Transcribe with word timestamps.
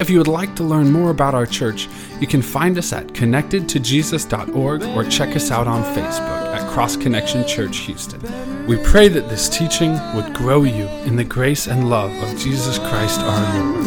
If 0.00 0.10
you 0.10 0.18
would 0.18 0.28
like 0.28 0.56
to 0.56 0.64
learn 0.64 0.90
more 0.90 1.10
about 1.10 1.34
our 1.34 1.46
church, 1.46 1.88
you 2.20 2.26
can 2.26 2.42
find 2.42 2.76
us 2.78 2.92
at 2.92 3.08
connectedtojesus.org 3.08 4.82
or 4.82 5.04
check 5.04 5.36
us 5.36 5.50
out 5.50 5.66
on 5.66 5.82
Facebook 5.94 6.54
at 6.54 6.68
Cross 6.70 6.96
Connection 6.96 7.46
Church 7.46 7.78
Houston. 7.78 8.20
We 8.66 8.76
pray 8.78 9.08
that 9.08 9.28
this 9.28 9.48
teaching 9.48 9.92
would 10.14 10.34
grow 10.34 10.64
you 10.64 10.86
in 11.06 11.16
the 11.16 11.24
grace 11.24 11.66
and 11.66 11.88
love 11.90 12.12
of 12.22 12.38
Jesus 12.38 12.78
Christ 12.78 13.20
our 13.20 13.62
Lord. 13.64 13.86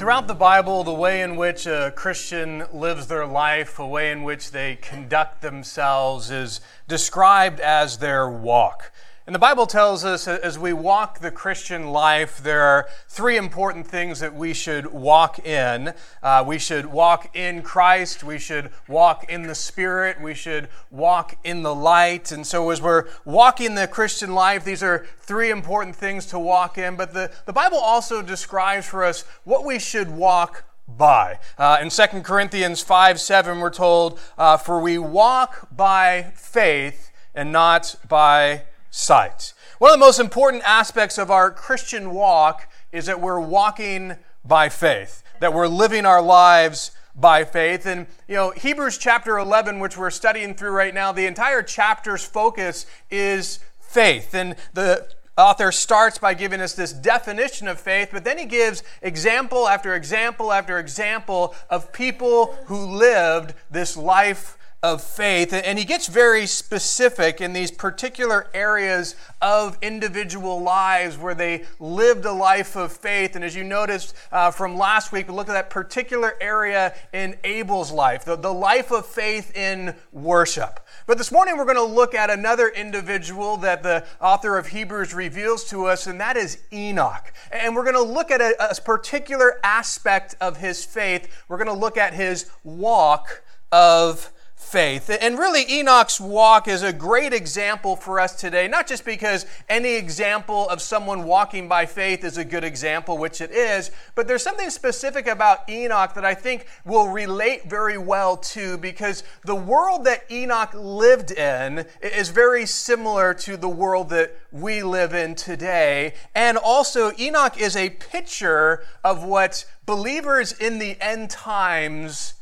Throughout 0.00 0.26
the 0.26 0.34
Bible, 0.34 0.82
the 0.82 0.94
way 0.94 1.20
in 1.20 1.36
which 1.36 1.66
a 1.66 1.92
Christian 1.94 2.64
lives 2.72 3.06
their 3.08 3.26
life, 3.26 3.78
a 3.78 3.86
way 3.86 4.10
in 4.10 4.22
which 4.22 4.50
they 4.50 4.76
conduct 4.76 5.42
themselves, 5.42 6.30
is 6.30 6.62
described 6.88 7.60
as 7.60 7.98
their 7.98 8.26
walk. 8.26 8.92
And 9.30 9.34
the 9.36 9.38
Bible 9.38 9.68
tells 9.68 10.04
us 10.04 10.26
as 10.26 10.58
we 10.58 10.72
walk 10.72 11.20
the 11.20 11.30
Christian 11.30 11.92
life, 11.92 12.38
there 12.38 12.62
are 12.62 12.88
three 13.06 13.36
important 13.36 13.86
things 13.86 14.18
that 14.18 14.34
we 14.34 14.52
should 14.52 14.86
walk 14.86 15.46
in. 15.46 15.94
Uh, 16.20 16.42
we 16.44 16.58
should 16.58 16.86
walk 16.86 17.36
in 17.36 17.62
Christ, 17.62 18.24
we 18.24 18.40
should 18.40 18.72
walk 18.88 19.30
in 19.30 19.44
the 19.44 19.54
Spirit, 19.54 20.20
we 20.20 20.34
should 20.34 20.68
walk 20.90 21.36
in 21.44 21.62
the 21.62 21.72
light. 21.72 22.32
And 22.32 22.44
so, 22.44 22.70
as 22.70 22.82
we're 22.82 23.06
walking 23.24 23.76
the 23.76 23.86
Christian 23.86 24.34
life, 24.34 24.64
these 24.64 24.82
are 24.82 25.06
three 25.20 25.52
important 25.52 25.94
things 25.94 26.26
to 26.26 26.38
walk 26.40 26.76
in. 26.76 26.96
But 26.96 27.14
the, 27.14 27.30
the 27.46 27.52
Bible 27.52 27.78
also 27.78 28.22
describes 28.22 28.88
for 28.88 29.04
us 29.04 29.22
what 29.44 29.64
we 29.64 29.78
should 29.78 30.10
walk 30.10 30.64
by. 30.88 31.38
Uh, 31.56 31.78
in 31.80 31.88
2 31.88 32.22
Corinthians 32.22 32.82
5 32.82 33.20
7, 33.20 33.60
we're 33.60 33.70
told, 33.70 34.18
uh, 34.36 34.56
For 34.56 34.80
we 34.80 34.98
walk 34.98 35.68
by 35.70 36.32
faith 36.34 37.12
and 37.32 37.52
not 37.52 37.94
by 38.08 38.64
sight. 38.90 39.54
One 39.78 39.92
of 39.92 39.98
the 39.98 40.04
most 40.04 40.20
important 40.20 40.62
aspects 40.64 41.16
of 41.16 41.30
our 41.30 41.50
Christian 41.50 42.12
walk 42.12 42.68
is 42.92 43.06
that 43.06 43.20
we're 43.20 43.40
walking 43.40 44.16
by 44.44 44.68
faith, 44.68 45.22
that 45.40 45.54
we're 45.54 45.68
living 45.68 46.04
our 46.04 46.20
lives 46.20 46.90
by 47.14 47.44
faith. 47.44 47.86
And, 47.86 48.06
you 48.28 48.34
know, 48.34 48.50
Hebrews 48.50 48.98
chapter 48.98 49.38
11, 49.38 49.80
which 49.80 49.96
we're 49.96 50.10
studying 50.10 50.54
through 50.54 50.70
right 50.70 50.94
now, 50.94 51.12
the 51.12 51.26
entire 51.26 51.62
chapter's 51.62 52.24
focus 52.24 52.86
is 53.10 53.60
faith. 53.80 54.34
And 54.34 54.56
the 54.74 55.08
author 55.36 55.72
starts 55.72 56.18
by 56.18 56.34
giving 56.34 56.60
us 56.60 56.74
this 56.74 56.92
definition 56.92 57.68
of 57.68 57.80
faith, 57.80 58.10
but 58.12 58.24
then 58.24 58.38
he 58.38 58.44
gives 58.44 58.82
example 59.02 59.68
after 59.68 59.94
example 59.94 60.52
after 60.52 60.78
example 60.78 61.54
of 61.68 61.92
people 61.92 62.58
who 62.66 62.76
lived 62.76 63.54
this 63.70 63.96
life 63.96 64.56
of 64.82 65.02
faith. 65.02 65.52
And 65.52 65.78
he 65.78 65.84
gets 65.84 66.06
very 66.06 66.46
specific 66.46 67.42
in 67.42 67.52
these 67.52 67.70
particular 67.70 68.48
areas 68.54 69.14
of 69.42 69.76
individual 69.82 70.62
lives 70.62 71.18
where 71.18 71.34
they 71.34 71.64
lived 71.78 72.24
a 72.24 72.32
life 72.32 72.76
of 72.76 72.90
faith. 72.90 73.36
And 73.36 73.44
as 73.44 73.54
you 73.54 73.62
noticed 73.62 74.14
uh, 74.32 74.50
from 74.50 74.78
last 74.78 75.12
week, 75.12 75.28
we 75.28 75.34
looked 75.34 75.50
at 75.50 75.54
that 75.54 75.68
particular 75.68 76.34
area 76.40 76.94
in 77.12 77.36
Abel's 77.44 77.92
life, 77.92 78.24
the, 78.24 78.36
the 78.36 78.54
life 78.54 78.90
of 78.90 79.04
faith 79.04 79.54
in 79.54 79.94
worship. 80.12 80.80
But 81.06 81.18
this 81.18 81.30
morning 81.30 81.58
we're 81.58 81.64
going 81.64 81.76
to 81.76 81.84
look 81.84 82.14
at 82.14 82.30
another 82.30 82.68
individual 82.68 83.58
that 83.58 83.82
the 83.82 84.06
author 84.18 84.56
of 84.56 84.68
Hebrews 84.68 85.12
reveals 85.12 85.64
to 85.70 85.86
us, 85.86 86.06
and 86.06 86.18
that 86.20 86.38
is 86.38 86.58
Enoch. 86.72 87.32
And 87.52 87.76
we're 87.76 87.84
going 87.84 87.94
to 87.96 88.02
look 88.02 88.30
at 88.30 88.40
a, 88.40 88.70
a 88.70 88.74
particular 88.76 89.60
aspect 89.62 90.36
of 90.40 90.56
his 90.56 90.86
faith. 90.86 91.28
We're 91.48 91.58
going 91.58 91.66
to 91.66 91.72
look 91.74 91.98
at 91.98 92.14
his 92.14 92.50
walk 92.64 93.42
of 93.72 94.32
faith. 94.60 95.10
And 95.20 95.38
really, 95.38 95.64
Enoch's 95.68 96.20
walk 96.20 96.68
is 96.68 96.82
a 96.82 96.92
great 96.92 97.32
example 97.32 97.96
for 97.96 98.20
us 98.20 98.36
today, 98.36 98.68
not 98.68 98.86
just 98.86 99.04
because 99.04 99.46
any 99.68 99.94
example 99.94 100.68
of 100.68 100.80
someone 100.80 101.24
walking 101.24 101.66
by 101.66 101.86
faith 101.86 102.22
is 102.22 102.38
a 102.38 102.44
good 102.44 102.62
example, 102.62 103.18
which 103.18 103.40
it 103.40 103.50
is, 103.50 103.90
but 104.14 104.28
there's 104.28 104.44
something 104.44 104.70
specific 104.70 105.26
about 105.26 105.68
Enoch 105.68 106.14
that 106.14 106.24
I 106.24 106.34
think 106.34 106.66
will 106.84 107.08
relate 107.08 107.68
very 107.68 107.98
well 107.98 108.36
to 108.36 108.76
because 108.78 109.24
the 109.44 109.56
world 109.56 110.04
that 110.04 110.30
Enoch 110.30 110.72
lived 110.74 111.32
in 111.32 111.86
is 112.00 112.28
very 112.28 112.66
similar 112.66 113.34
to 113.34 113.56
the 113.56 113.68
world 113.68 114.10
that 114.10 114.36
we 114.52 114.82
live 114.82 115.14
in 115.14 115.34
today. 115.34 116.14
And 116.34 116.56
also, 116.56 117.12
Enoch 117.18 117.58
is 117.60 117.74
a 117.74 117.90
picture 117.90 118.84
of 119.02 119.24
what 119.24 119.64
believers 119.84 120.52
in 120.52 120.78
the 120.78 120.96
end 121.00 121.30
times 121.30 122.34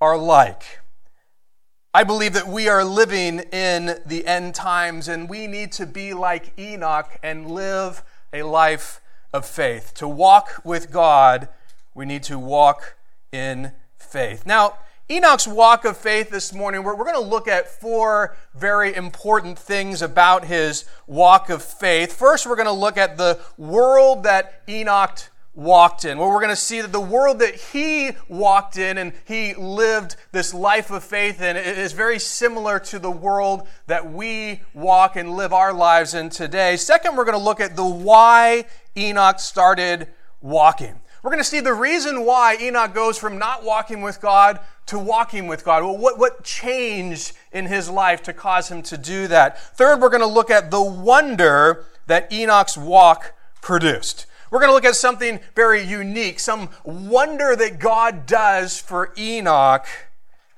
are 0.00 0.18
like. 0.18 0.80
I 1.96 2.04
believe 2.04 2.34
that 2.34 2.46
we 2.46 2.68
are 2.68 2.84
living 2.84 3.38
in 3.38 3.98
the 4.04 4.26
end 4.26 4.54
times 4.54 5.08
and 5.08 5.30
we 5.30 5.46
need 5.46 5.72
to 5.72 5.86
be 5.86 6.12
like 6.12 6.52
Enoch 6.58 7.18
and 7.22 7.50
live 7.50 8.02
a 8.34 8.42
life 8.42 9.00
of 9.32 9.46
faith. 9.46 9.94
To 9.94 10.06
walk 10.06 10.60
with 10.62 10.90
God, 10.90 11.48
we 11.94 12.04
need 12.04 12.22
to 12.24 12.38
walk 12.38 12.96
in 13.32 13.72
faith. 13.96 14.44
Now, 14.44 14.74
Enoch's 15.10 15.48
walk 15.48 15.86
of 15.86 15.96
faith 15.96 16.28
this 16.28 16.52
morning, 16.52 16.82
we're, 16.82 16.94
we're 16.94 17.10
going 17.10 17.14
to 17.14 17.30
look 17.30 17.48
at 17.48 17.66
four 17.66 18.36
very 18.54 18.94
important 18.94 19.58
things 19.58 20.02
about 20.02 20.44
his 20.44 20.84
walk 21.06 21.48
of 21.48 21.62
faith. 21.62 22.12
First, 22.12 22.46
we're 22.46 22.56
going 22.56 22.66
to 22.66 22.72
look 22.72 22.98
at 22.98 23.16
the 23.16 23.40
world 23.56 24.22
that 24.24 24.60
Enoch 24.68 25.30
walked 25.56 26.04
in. 26.04 26.18
Well, 26.18 26.28
we're 26.28 26.40
going 26.40 26.50
to 26.50 26.56
see 26.56 26.82
that 26.82 26.92
the 26.92 27.00
world 27.00 27.38
that 27.38 27.54
he 27.54 28.12
walked 28.28 28.76
in 28.76 28.98
and 28.98 29.12
he 29.24 29.54
lived 29.54 30.16
this 30.30 30.52
life 30.52 30.90
of 30.90 31.02
faith 31.02 31.40
in 31.40 31.56
is 31.56 31.92
very 31.92 32.18
similar 32.18 32.78
to 32.80 32.98
the 32.98 33.10
world 33.10 33.66
that 33.86 34.12
we 34.12 34.60
walk 34.74 35.16
and 35.16 35.34
live 35.34 35.54
our 35.54 35.72
lives 35.72 36.12
in 36.12 36.28
today. 36.28 36.76
Second, 36.76 37.16
we're 37.16 37.24
going 37.24 37.38
to 37.38 37.42
look 37.42 37.60
at 37.60 37.74
the 37.74 37.86
why 37.86 38.66
Enoch 38.96 39.40
started 39.40 40.08
walking. 40.42 41.00
We're 41.22 41.30
going 41.30 41.42
to 41.42 41.48
see 41.48 41.60
the 41.60 41.72
reason 41.72 42.24
why 42.24 42.56
Enoch 42.60 42.94
goes 42.94 43.18
from 43.18 43.38
not 43.38 43.64
walking 43.64 44.02
with 44.02 44.20
God 44.20 44.60
to 44.86 44.98
walking 44.98 45.48
with 45.48 45.64
God. 45.64 45.82
Well, 45.82 45.96
what, 45.96 46.18
what 46.18 46.44
changed 46.44 47.32
in 47.50 47.66
his 47.66 47.88
life 47.90 48.22
to 48.24 48.32
cause 48.32 48.70
him 48.70 48.82
to 48.82 48.98
do 48.98 49.26
that? 49.26 49.58
Third, 49.76 50.00
we're 50.00 50.10
going 50.10 50.20
to 50.20 50.26
look 50.26 50.50
at 50.50 50.70
the 50.70 50.82
wonder 50.82 51.86
that 52.06 52.30
Enoch's 52.30 52.76
walk 52.78 53.34
produced. 53.60 54.26
We're 54.50 54.60
going 54.60 54.70
to 54.70 54.74
look 54.74 54.84
at 54.84 54.96
something 54.96 55.40
very 55.54 55.82
unique, 55.82 56.40
some 56.40 56.70
wonder 56.84 57.56
that 57.56 57.78
God 57.78 58.26
does 58.26 58.78
for 58.78 59.12
Enoch 59.18 59.86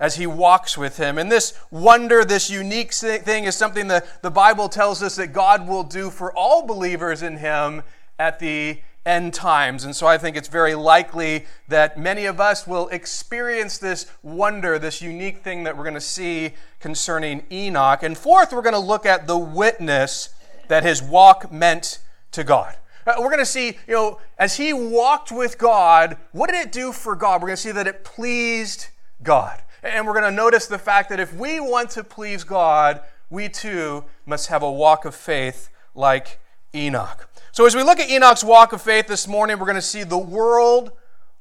as 0.00 0.16
he 0.16 0.26
walks 0.26 0.78
with 0.78 0.97
him. 0.97 1.19
And 1.19 1.31
this 1.31 1.59
wonder, 1.71 2.25
this 2.25 2.50
unique 2.50 2.93
thing, 2.93 3.44
is 3.44 3.56
something 3.56 3.88
that 3.88 4.22
the 4.22 4.31
Bible 4.31 4.69
tells 4.69 5.03
us 5.03 5.16
that 5.16 5.28
God 5.28 5.66
will 5.66 5.82
do 5.82 6.10
for 6.10 6.32
all 6.32 6.66
believers 6.66 7.22
in 7.22 7.38
him 7.38 7.82
at 8.19 8.38
the 8.38 8.81
end 9.04 9.32
times. 9.32 9.84
And 9.84 9.97
so 9.97 10.06
I 10.06 10.19
think 10.19 10.37
it's 10.37 10.48
very 10.48 10.75
likely 10.75 11.47
that 11.69 11.98
many 11.98 12.27
of 12.27 12.41
us 12.41 12.66
will 12.66 12.88
experience 12.88 13.78
this 13.78 14.06
wonder, 14.22 14.78
this 14.78 15.00
unique 15.00 15.38
thing 15.38 15.65
that 15.65 15.77
we're 15.77 15.84
going 15.84 15.94
to 15.94 16.00
see 16.00 16.53
concerning 16.78 17.44
Enoch. 17.50 18.03
And 18.03 18.16
fourth, 18.16 18.53
we're 18.53 18.62
going 18.62 18.75
to 18.75 18.78
look 18.78 19.06
at 19.06 19.27
the 19.27 19.38
witness 19.38 20.28
that 20.68 20.84
his 20.84 21.03
walk 21.03 21.51
meant 21.51 22.01
to 22.33 22.45
God. 22.45 22.77
Uh, 23.09 23.15
we're 23.21 23.31
going 23.31 23.39
to 23.39 23.47
see, 23.47 23.69
you 23.87 23.95
know, 23.95 24.21
as 24.39 24.59
he 24.59 24.75
walked 24.75 25.33
with 25.33 25.57
God, 25.57 26.19
what 26.33 26.51
did 26.51 26.66
it 26.66 26.71
do 26.71 26.93
for 26.93 27.16
God? 27.16 27.41
We're 27.41 27.49
going 27.49 27.57
to 27.57 27.63
see 27.63 27.72
that 27.72 27.87
it 27.87 28.05
pleased 28.05 28.89
God. 29.22 29.63
And 29.83 30.07
we're 30.07 30.13
going 30.13 30.25
to 30.25 30.31
notice 30.31 30.66
the 30.66 30.78
fact 30.78 31.09
that 31.09 31.19
if 31.19 31.33
we 31.33 31.59
want 31.59 31.89
to 31.91 32.05
please 32.05 32.45
God, 32.45 33.01
we 33.31 33.49
too 33.49 34.05
must 34.27 34.49
have 34.49 34.63
a 34.63 34.71
walk 34.71 35.07
of 35.07 35.15
faith 35.15 35.71
like 35.95 36.39
Enoch. 36.75 37.31
So 37.51 37.65
as 37.65 37.75
we 37.75 37.83
look 37.83 37.99
at 37.99 38.10
Enoch's 38.10 38.45
walk 38.45 38.75
of 38.75 38.83
faith 38.83 39.07
this 39.07 39.27
morning, 39.27 39.59
we're 39.59 39.65
going 39.65 39.77
to 39.77 39.81
see 39.83 40.03
the 40.03 40.19
world, 40.19 40.93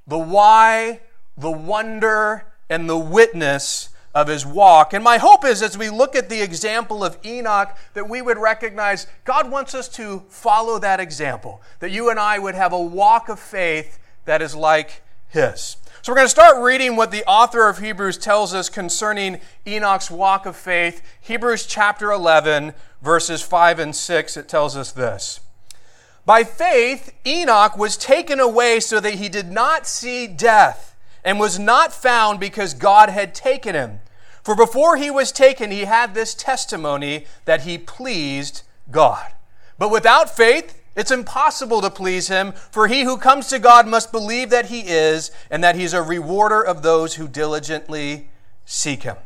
the 0.08 0.18
why, 0.18 1.02
the 1.38 1.52
wonder, 1.52 2.46
and 2.70 2.90
the 2.90 2.98
witness 2.98 3.90
of 4.18 4.28
his 4.28 4.48
walk. 4.48 4.94
And 4.94 5.04
my 5.04 5.20
hope 5.20 5.46
is 5.46 5.62
as 5.62 5.78
we 5.78 5.92
look 5.92 6.16
at 6.16 6.28
the 6.28 6.42
example 6.42 7.04
of 7.04 7.20
Enoch, 7.24 7.78
that 7.94 8.10
we 8.10 8.20
would 8.20 8.40
recognize 8.40 9.06
God 9.26 9.52
wants 9.52 9.76
us 9.76 9.88
to 9.90 10.24
follow 10.28 10.80
that 10.80 11.00
example, 11.00 11.62
that 11.82 11.92
you 11.92 12.10
and 12.10 12.20
I 12.20 12.40
would 12.40 12.56
have 12.56 12.74
a 12.74 12.82
walk 12.82 13.30
of 13.30 13.40
faith 13.40 14.00
that 14.26 14.42
is 14.42 14.56
like 14.56 15.04
his. 15.30 15.78
So 16.02 16.12
we're 16.12 16.16
going 16.16 16.26
to 16.26 16.32
start 16.32 16.64
reading 16.64 16.96
what 16.96 17.12
the 17.12 17.24
author 17.26 17.70
of 17.70 17.78
Hebrews 17.78 18.18
tells 18.18 18.56
us 18.56 18.70
concerning 18.70 19.40
Enoch's 19.68 20.10
walk 20.10 20.48
of 20.48 20.56
faith. 20.56 21.04
Hebrews 21.22 21.68
chapter 21.68 22.12
11, 22.12 22.74
verses 23.04 23.44
5 23.44 23.78
and 23.78 23.96
6, 23.96 24.36
it 24.36 24.50
tells 24.50 24.76
us 24.76 24.92
this. 24.92 25.42
By 26.26 26.44
faith, 26.44 27.14
Enoch 27.24 27.78
was 27.78 27.96
taken 27.96 28.40
away 28.40 28.80
so 28.80 29.00
that 29.00 29.16
he 29.16 29.30
did 29.30 29.52
not 29.52 29.86
see 29.86 30.26
death, 30.26 30.96
and 31.24 31.40
was 31.40 31.60
not 31.60 31.94
found 31.94 32.40
because 32.40 32.74
God 32.74 33.10
had 33.10 33.36
taken 33.36 33.76
him. 33.76 34.00
For 34.48 34.56
before 34.56 34.96
he 34.96 35.12
was 35.12 35.34
taken, 35.34 35.72
he 35.72 35.84
had 35.84 36.14
this 36.14 36.34
testimony 36.34 37.26
that 37.44 37.64
he 37.64 37.78
pleased 37.78 38.62
God. 38.90 39.34
But 39.78 39.92
without 39.92 40.34
faith, 40.34 40.82
it's 40.96 41.12
impossible 41.12 41.82
to 41.82 41.90
please 41.90 42.30
him, 42.30 42.54
for 42.54 42.88
he 42.88 43.04
who 43.04 43.18
comes 43.18 43.50
to 43.50 43.60
God 43.60 43.90
must 43.90 44.10
believe 44.10 44.50
that 44.52 44.68
he 44.68 44.88
is, 44.88 45.32
and 45.52 45.62
that 45.66 45.76
he's 45.76 45.94
a 45.94 46.02
rewarder 46.02 46.62
of 46.62 46.82
those 46.82 47.16
who 47.16 47.28
diligently 47.28 48.30
seek 48.64 49.04
him. 49.04 49.18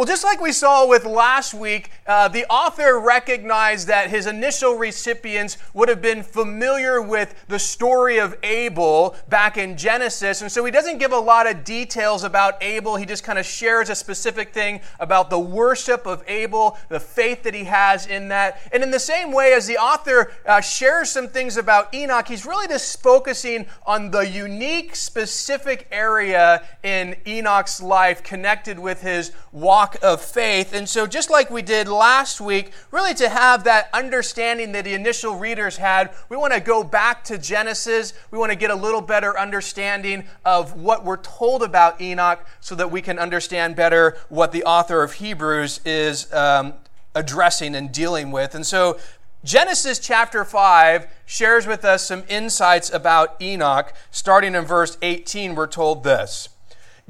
Well, 0.00 0.06
just 0.06 0.24
like 0.24 0.40
we 0.40 0.52
saw 0.52 0.86
with 0.86 1.04
last 1.04 1.52
week, 1.52 1.90
uh, 2.06 2.28
the 2.28 2.46
author 2.46 2.98
recognized 2.98 3.86
that 3.88 4.08
his 4.08 4.24
initial 4.24 4.76
recipients 4.76 5.58
would 5.74 5.90
have 5.90 6.00
been 6.00 6.22
familiar 6.22 7.02
with 7.02 7.34
the 7.48 7.58
story 7.58 8.16
of 8.16 8.34
Abel 8.42 9.14
back 9.28 9.58
in 9.58 9.76
Genesis. 9.76 10.40
And 10.40 10.50
so 10.50 10.64
he 10.64 10.70
doesn't 10.70 10.96
give 10.96 11.12
a 11.12 11.18
lot 11.18 11.46
of 11.46 11.64
details 11.64 12.24
about 12.24 12.54
Abel. 12.62 12.96
He 12.96 13.04
just 13.04 13.24
kind 13.24 13.38
of 13.38 13.44
shares 13.44 13.90
a 13.90 13.94
specific 13.94 14.54
thing 14.54 14.80
about 14.98 15.28
the 15.28 15.38
worship 15.38 16.06
of 16.06 16.24
Abel, 16.26 16.78
the 16.88 16.98
faith 16.98 17.42
that 17.42 17.52
he 17.52 17.64
has 17.64 18.06
in 18.06 18.28
that. 18.28 18.58
And 18.72 18.82
in 18.82 18.90
the 18.92 18.98
same 18.98 19.32
way 19.32 19.52
as 19.52 19.66
the 19.66 19.76
author 19.76 20.32
uh, 20.46 20.62
shares 20.62 21.10
some 21.10 21.28
things 21.28 21.58
about 21.58 21.92
Enoch, 21.92 22.26
he's 22.26 22.46
really 22.46 22.68
just 22.68 23.02
focusing 23.02 23.66
on 23.84 24.12
the 24.12 24.26
unique, 24.26 24.96
specific 24.96 25.88
area 25.92 26.62
in 26.82 27.16
Enoch's 27.26 27.82
life 27.82 28.22
connected 28.22 28.78
with 28.78 29.02
his 29.02 29.32
walk 29.52 29.89
walk 29.90 30.02
of 30.02 30.20
faith. 30.20 30.72
And 30.72 30.88
so, 30.88 31.06
just 31.06 31.30
like 31.30 31.50
we 31.50 31.62
did 31.62 31.88
last 31.88 32.40
week, 32.40 32.72
really 32.90 33.14
to 33.14 33.28
have 33.28 33.64
that 33.64 33.88
understanding 33.92 34.72
that 34.72 34.84
the 34.84 34.94
initial 34.94 35.36
readers 35.36 35.76
had, 35.76 36.10
we 36.28 36.36
want 36.36 36.52
to 36.52 36.60
go 36.60 36.84
back 36.84 37.24
to 37.24 37.38
Genesis. 37.38 38.12
We 38.30 38.38
want 38.38 38.52
to 38.52 38.56
get 38.56 38.70
a 38.70 38.74
little 38.74 39.00
better 39.00 39.38
understanding 39.38 40.24
of 40.44 40.80
what 40.80 41.04
we're 41.04 41.18
told 41.18 41.62
about 41.62 42.00
Enoch 42.00 42.44
so 42.60 42.74
that 42.74 42.90
we 42.90 43.02
can 43.02 43.18
understand 43.18 43.76
better 43.76 44.16
what 44.28 44.52
the 44.52 44.64
author 44.64 45.02
of 45.02 45.14
Hebrews 45.14 45.80
is 45.84 46.32
um, 46.32 46.74
addressing 47.14 47.74
and 47.74 47.92
dealing 47.92 48.30
with. 48.30 48.54
And 48.54 48.66
so, 48.66 48.98
Genesis 49.42 49.98
chapter 49.98 50.44
5 50.44 51.06
shares 51.24 51.66
with 51.66 51.82
us 51.82 52.06
some 52.06 52.24
insights 52.28 52.92
about 52.92 53.40
Enoch. 53.40 53.94
Starting 54.10 54.54
in 54.54 54.64
verse 54.64 54.98
18, 55.00 55.54
we're 55.54 55.66
told 55.66 56.04
this. 56.04 56.50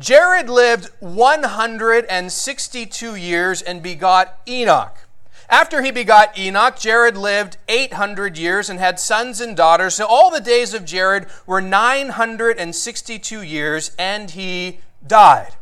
Jared 0.00 0.49
lived 0.49 0.91
162 1.00 3.14
years 3.17 3.61
and 3.61 3.82
begot 3.82 4.38
Enoch. 4.49 4.97
After 5.50 5.82
he 5.82 5.91
begot 5.91 6.38
Enoch, 6.38 6.79
Jared 6.79 7.19
lived 7.19 7.58
800 7.69 8.38
years 8.38 8.70
and 8.70 8.81
had 8.81 8.99
sons 8.99 9.43
and 9.43 9.55
daughters. 9.55 9.97
So 9.97 10.06
all 10.06 10.31
the 10.31 10.41
days 10.41 10.73
of 10.73 10.87
Jared 10.87 11.26
were 11.44 11.61
962 11.61 13.43
years, 13.43 13.91
and 13.99 14.31
he 14.31 14.81
died. 15.06 15.56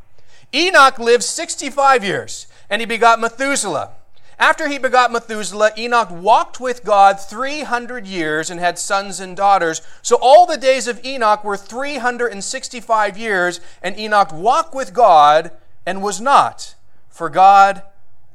Enoch 0.54 1.00
lived 1.00 1.24
65 1.24 2.04
years, 2.04 2.46
and 2.70 2.80
he 2.80 2.86
begot 2.86 3.18
Methuselah. 3.18 3.90
After 4.38 4.68
he 4.68 4.78
begot 4.78 5.10
Methuselah, 5.10 5.72
Enoch 5.76 6.10
walked 6.10 6.60
with 6.60 6.84
God 6.84 7.18
300 7.20 8.06
years 8.06 8.50
and 8.50 8.60
had 8.60 8.78
sons 8.78 9.18
and 9.18 9.36
daughters. 9.36 9.82
So 10.00 10.16
all 10.20 10.46
the 10.46 10.56
days 10.56 10.86
of 10.86 11.04
Enoch 11.04 11.42
were 11.42 11.56
365 11.56 13.18
years, 13.18 13.60
and 13.82 13.98
Enoch 13.98 14.32
walked 14.32 14.74
with 14.74 14.94
God 14.94 15.50
and 15.84 16.02
was 16.02 16.20
not, 16.20 16.76
for 17.08 17.28
God 17.28 17.82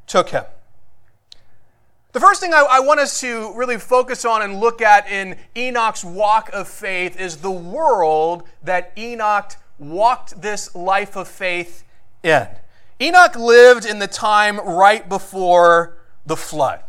took 0.05 0.29
him. 0.29 0.43
The 2.11 2.19
first 2.19 2.41
thing 2.41 2.53
I, 2.53 2.65
I, 2.69 2.79
want 2.79 2.99
us 2.99 3.19
to 3.21 3.53
really 3.55 3.79
focus 3.79 4.23
on 4.23 4.43
and 4.43 4.59
look 4.59 4.81
at 4.83 5.09
in 5.09 5.35
Enoch's 5.57 6.05
walk 6.05 6.49
of 6.53 6.67
faith 6.67 7.19
is 7.19 7.37
the 7.37 7.49
world 7.49 8.43
that 8.61 8.91
Enoch 8.95 9.53
walked 9.79 10.39
this 10.39 10.75
life 10.75 11.15
of 11.15 11.27
faith 11.27 11.83
in. 12.21 12.47
Enoch 13.01 13.35
lived 13.35 13.85
in 13.85 13.99
the 13.99 14.07
time 14.07 14.59
right 14.59 15.07
before 15.07 15.97
the 16.25 16.37
flood. 16.37 16.81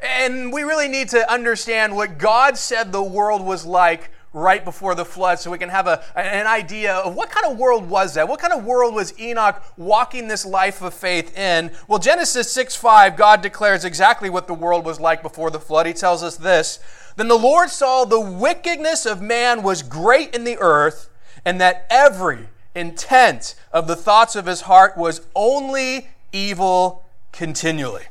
And 0.00 0.52
we 0.52 0.62
really 0.62 0.88
need 0.88 1.08
to 1.10 1.32
understand 1.32 1.94
what 1.94 2.18
God 2.18 2.58
said 2.58 2.90
the 2.90 3.02
world 3.02 3.44
was 3.44 3.64
like 3.64 4.10
right 4.32 4.64
before 4.64 4.94
the 4.94 5.04
flood 5.04 5.38
so 5.38 5.50
we 5.50 5.58
can 5.58 5.68
have 5.68 5.86
a, 5.86 6.02
an 6.18 6.46
idea 6.46 6.94
of 6.94 7.14
what 7.14 7.30
kind 7.30 7.52
of 7.52 7.58
world 7.58 7.88
was 7.88 8.14
that? 8.14 8.26
What 8.26 8.40
kind 8.40 8.52
of 8.52 8.64
world 8.64 8.94
was 8.94 9.18
Enoch 9.20 9.62
walking 9.76 10.28
this 10.28 10.44
life 10.44 10.82
of 10.82 10.94
faith 10.94 11.36
in? 11.36 11.70
Well, 11.86 11.98
Genesis 11.98 12.50
6 12.50 12.74
5, 12.74 13.16
God 13.16 13.42
declares 13.42 13.84
exactly 13.84 14.30
what 14.30 14.46
the 14.46 14.54
world 14.54 14.84
was 14.84 14.98
like 14.98 15.22
before 15.22 15.50
the 15.50 15.60
flood. 15.60 15.86
He 15.86 15.92
tells 15.92 16.22
us 16.22 16.36
this 16.36 16.80
Then 17.16 17.28
the 17.28 17.36
Lord 17.36 17.70
saw 17.70 18.04
the 18.04 18.20
wickedness 18.20 19.06
of 19.06 19.20
man 19.20 19.62
was 19.62 19.82
great 19.82 20.34
in 20.34 20.44
the 20.44 20.58
earth, 20.58 21.10
and 21.44 21.60
that 21.60 21.86
every 21.90 22.48
intent 22.74 23.54
of 23.72 23.86
the 23.86 23.96
thoughts 23.96 24.36
of 24.36 24.46
his 24.46 24.62
heart 24.62 24.96
was 24.96 25.20
only 25.34 26.08
evil 26.32 27.04
continually. 27.32 28.04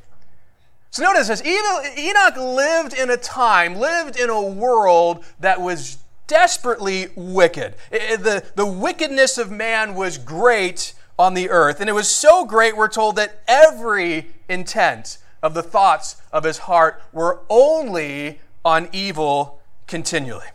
So 0.91 1.03
notice 1.03 1.29
this 1.29 1.43
Enoch 1.45 2.35
lived 2.35 2.93
in 2.93 3.09
a 3.09 3.17
time, 3.17 3.75
lived 3.75 4.19
in 4.19 4.29
a 4.29 4.41
world 4.41 5.23
that 5.39 5.61
was 5.61 5.97
desperately 6.27 7.07
wicked. 7.15 7.75
The, 7.91 8.45
the 8.55 8.65
wickedness 8.65 9.37
of 9.37 9.51
man 9.51 9.95
was 9.95 10.17
great 10.17 10.93
on 11.17 11.33
the 11.33 11.49
earth. 11.49 11.79
And 11.79 11.89
it 11.89 11.93
was 11.93 12.09
so 12.09 12.45
great, 12.45 12.75
we're 12.75 12.87
told 12.87 13.15
that 13.15 13.41
every 13.47 14.31
intent 14.49 15.17
of 15.41 15.53
the 15.53 15.63
thoughts 15.63 16.21
of 16.33 16.43
his 16.43 16.59
heart 16.59 17.01
were 17.13 17.39
only 17.49 18.39
on 18.65 18.89
evil 18.91 19.61
continually. 19.87 20.47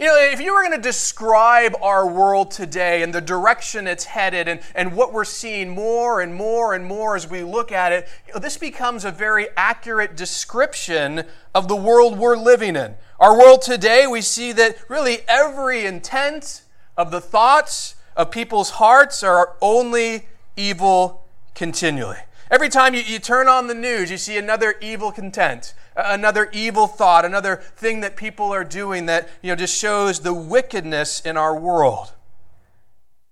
You 0.00 0.06
know, 0.06 0.16
if 0.16 0.40
you 0.40 0.54
were 0.54 0.62
going 0.62 0.72
to 0.72 0.82
describe 0.82 1.76
our 1.82 2.06
world 2.06 2.50
today 2.50 3.02
and 3.02 3.12
the 3.12 3.20
direction 3.20 3.86
it's 3.86 4.06
headed 4.06 4.48
and, 4.48 4.60
and 4.74 4.96
what 4.96 5.12
we're 5.12 5.26
seeing 5.26 5.68
more 5.68 6.22
and 6.22 6.34
more 6.34 6.72
and 6.72 6.86
more 6.86 7.16
as 7.16 7.28
we 7.28 7.42
look 7.42 7.70
at 7.70 7.92
it, 7.92 8.08
you 8.26 8.32
know, 8.32 8.40
this 8.40 8.56
becomes 8.56 9.04
a 9.04 9.10
very 9.10 9.48
accurate 9.58 10.16
description 10.16 11.24
of 11.54 11.68
the 11.68 11.76
world 11.76 12.18
we're 12.18 12.38
living 12.38 12.76
in. 12.76 12.94
Our 13.18 13.38
world 13.38 13.60
today, 13.60 14.06
we 14.06 14.22
see 14.22 14.52
that 14.52 14.78
really 14.88 15.18
every 15.28 15.84
intent 15.84 16.62
of 16.96 17.10
the 17.10 17.20
thoughts 17.20 17.96
of 18.16 18.30
people's 18.30 18.70
hearts 18.70 19.22
are 19.22 19.54
only 19.60 20.28
evil 20.56 21.26
continually. 21.54 22.20
Every 22.50 22.70
time 22.70 22.94
you, 22.94 23.02
you 23.02 23.18
turn 23.18 23.48
on 23.48 23.66
the 23.66 23.74
news, 23.74 24.10
you 24.10 24.16
see 24.16 24.38
another 24.38 24.76
evil 24.80 25.12
content, 25.12 25.74
another 26.04 26.48
evil 26.52 26.86
thought, 26.86 27.24
another 27.24 27.56
thing 27.56 28.00
that 28.00 28.16
people 28.16 28.52
are 28.52 28.64
doing 28.64 29.06
that 29.06 29.28
you 29.42 29.50
know, 29.50 29.56
just 29.56 29.76
shows 29.76 30.20
the 30.20 30.34
wickedness 30.34 31.20
in 31.20 31.36
our 31.36 31.58
world. 31.58 32.12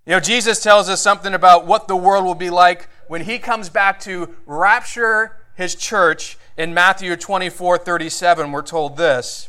You 0.07 0.13
know, 0.13 0.21
Jesus 0.21 0.63
tells 0.63 0.89
us 0.89 1.03
something 1.03 1.35
about 1.35 1.67
what 1.67 1.87
the 1.87 1.97
world 1.97 2.25
will 2.25 2.35
be 2.35 2.51
like 2.51 2.89
when 3.09 3.23
he 3.23 3.39
comes 3.39 3.69
back 3.69 4.01
to 4.01 4.35
rapture 4.47 5.37
his 5.55 5.75
church 5.75 6.39
in 6.57 6.73
Matthew 6.73 7.15
24 7.15 7.79
37. 7.79 8.53
We're 8.53 8.63
told 8.63 8.97
this 8.97 9.49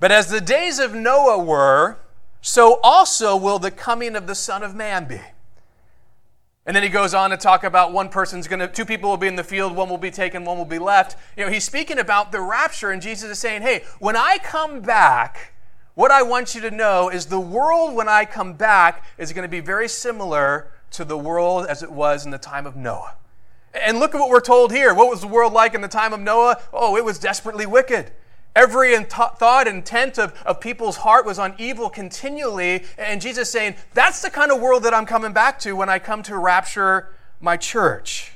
But 0.00 0.10
as 0.10 0.28
the 0.28 0.40
days 0.40 0.78
of 0.78 0.94
Noah 0.94 1.42
were, 1.42 1.98
so 2.40 2.78
also 2.82 3.36
will 3.36 3.58
the 3.58 3.70
coming 3.70 4.16
of 4.16 4.26
the 4.26 4.34
Son 4.34 4.62
of 4.62 4.74
Man 4.74 5.06
be. 5.06 5.20
And 6.66 6.74
then 6.74 6.82
he 6.82 6.88
goes 6.88 7.12
on 7.12 7.30
to 7.30 7.36
talk 7.36 7.62
about 7.62 7.92
one 7.92 8.08
person's 8.08 8.48
going 8.48 8.60
to, 8.60 8.68
two 8.68 8.86
people 8.86 9.10
will 9.10 9.18
be 9.18 9.26
in 9.26 9.36
the 9.36 9.44
field, 9.44 9.76
one 9.76 9.90
will 9.90 9.98
be 9.98 10.10
taken, 10.10 10.44
one 10.44 10.56
will 10.56 10.64
be 10.64 10.78
left. 10.78 11.16
You 11.36 11.44
know, 11.44 11.50
he's 11.50 11.64
speaking 11.64 11.98
about 11.98 12.32
the 12.32 12.40
rapture, 12.40 12.90
and 12.90 13.02
Jesus 13.02 13.30
is 13.30 13.38
saying, 13.38 13.62
hey, 13.62 13.84
when 13.98 14.16
I 14.16 14.38
come 14.38 14.80
back, 14.80 15.52
what 15.94 16.10
I 16.10 16.22
want 16.22 16.54
you 16.54 16.62
to 16.62 16.70
know 16.70 17.10
is 17.10 17.26
the 17.26 17.38
world 17.38 17.94
when 17.94 18.08
I 18.08 18.24
come 18.24 18.54
back 18.54 19.04
is 19.18 19.32
going 19.32 19.42
to 19.44 19.48
be 19.48 19.60
very 19.60 19.88
similar 19.88 20.70
to 20.92 21.04
the 21.04 21.18
world 21.18 21.66
as 21.66 21.82
it 21.82 21.92
was 21.92 22.24
in 22.24 22.30
the 22.30 22.38
time 22.38 22.66
of 22.66 22.76
Noah. 22.76 23.14
And 23.74 23.98
look 23.98 24.14
at 24.14 24.18
what 24.18 24.30
we're 24.30 24.40
told 24.40 24.72
here. 24.72 24.94
What 24.94 25.10
was 25.10 25.20
the 25.20 25.26
world 25.26 25.52
like 25.52 25.74
in 25.74 25.82
the 25.82 25.88
time 25.88 26.12
of 26.12 26.20
Noah? 26.20 26.62
Oh, 26.72 26.96
it 26.96 27.04
was 27.04 27.18
desperately 27.18 27.66
wicked. 27.66 28.12
Every 28.56 28.96
thought 29.04 29.66
and 29.66 29.78
intent 29.78 30.18
of, 30.18 30.32
of 30.46 30.60
people's 30.60 30.98
heart 30.98 31.26
was 31.26 31.38
on 31.38 31.54
evil 31.58 31.90
continually. 31.90 32.84
And 32.96 33.20
Jesus 33.20 33.50
saying, 33.50 33.74
that's 33.94 34.22
the 34.22 34.30
kind 34.30 34.52
of 34.52 34.60
world 34.60 34.84
that 34.84 34.94
I'm 34.94 35.06
coming 35.06 35.32
back 35.32 35.58
to 35.60 35.74
when 35.74 35.88
I 35.88 35.98
come 35.98 36.22
to 36.24 36.38
rapture 36.38 37.12
my 37.40 37.56
church. 37.56 38.32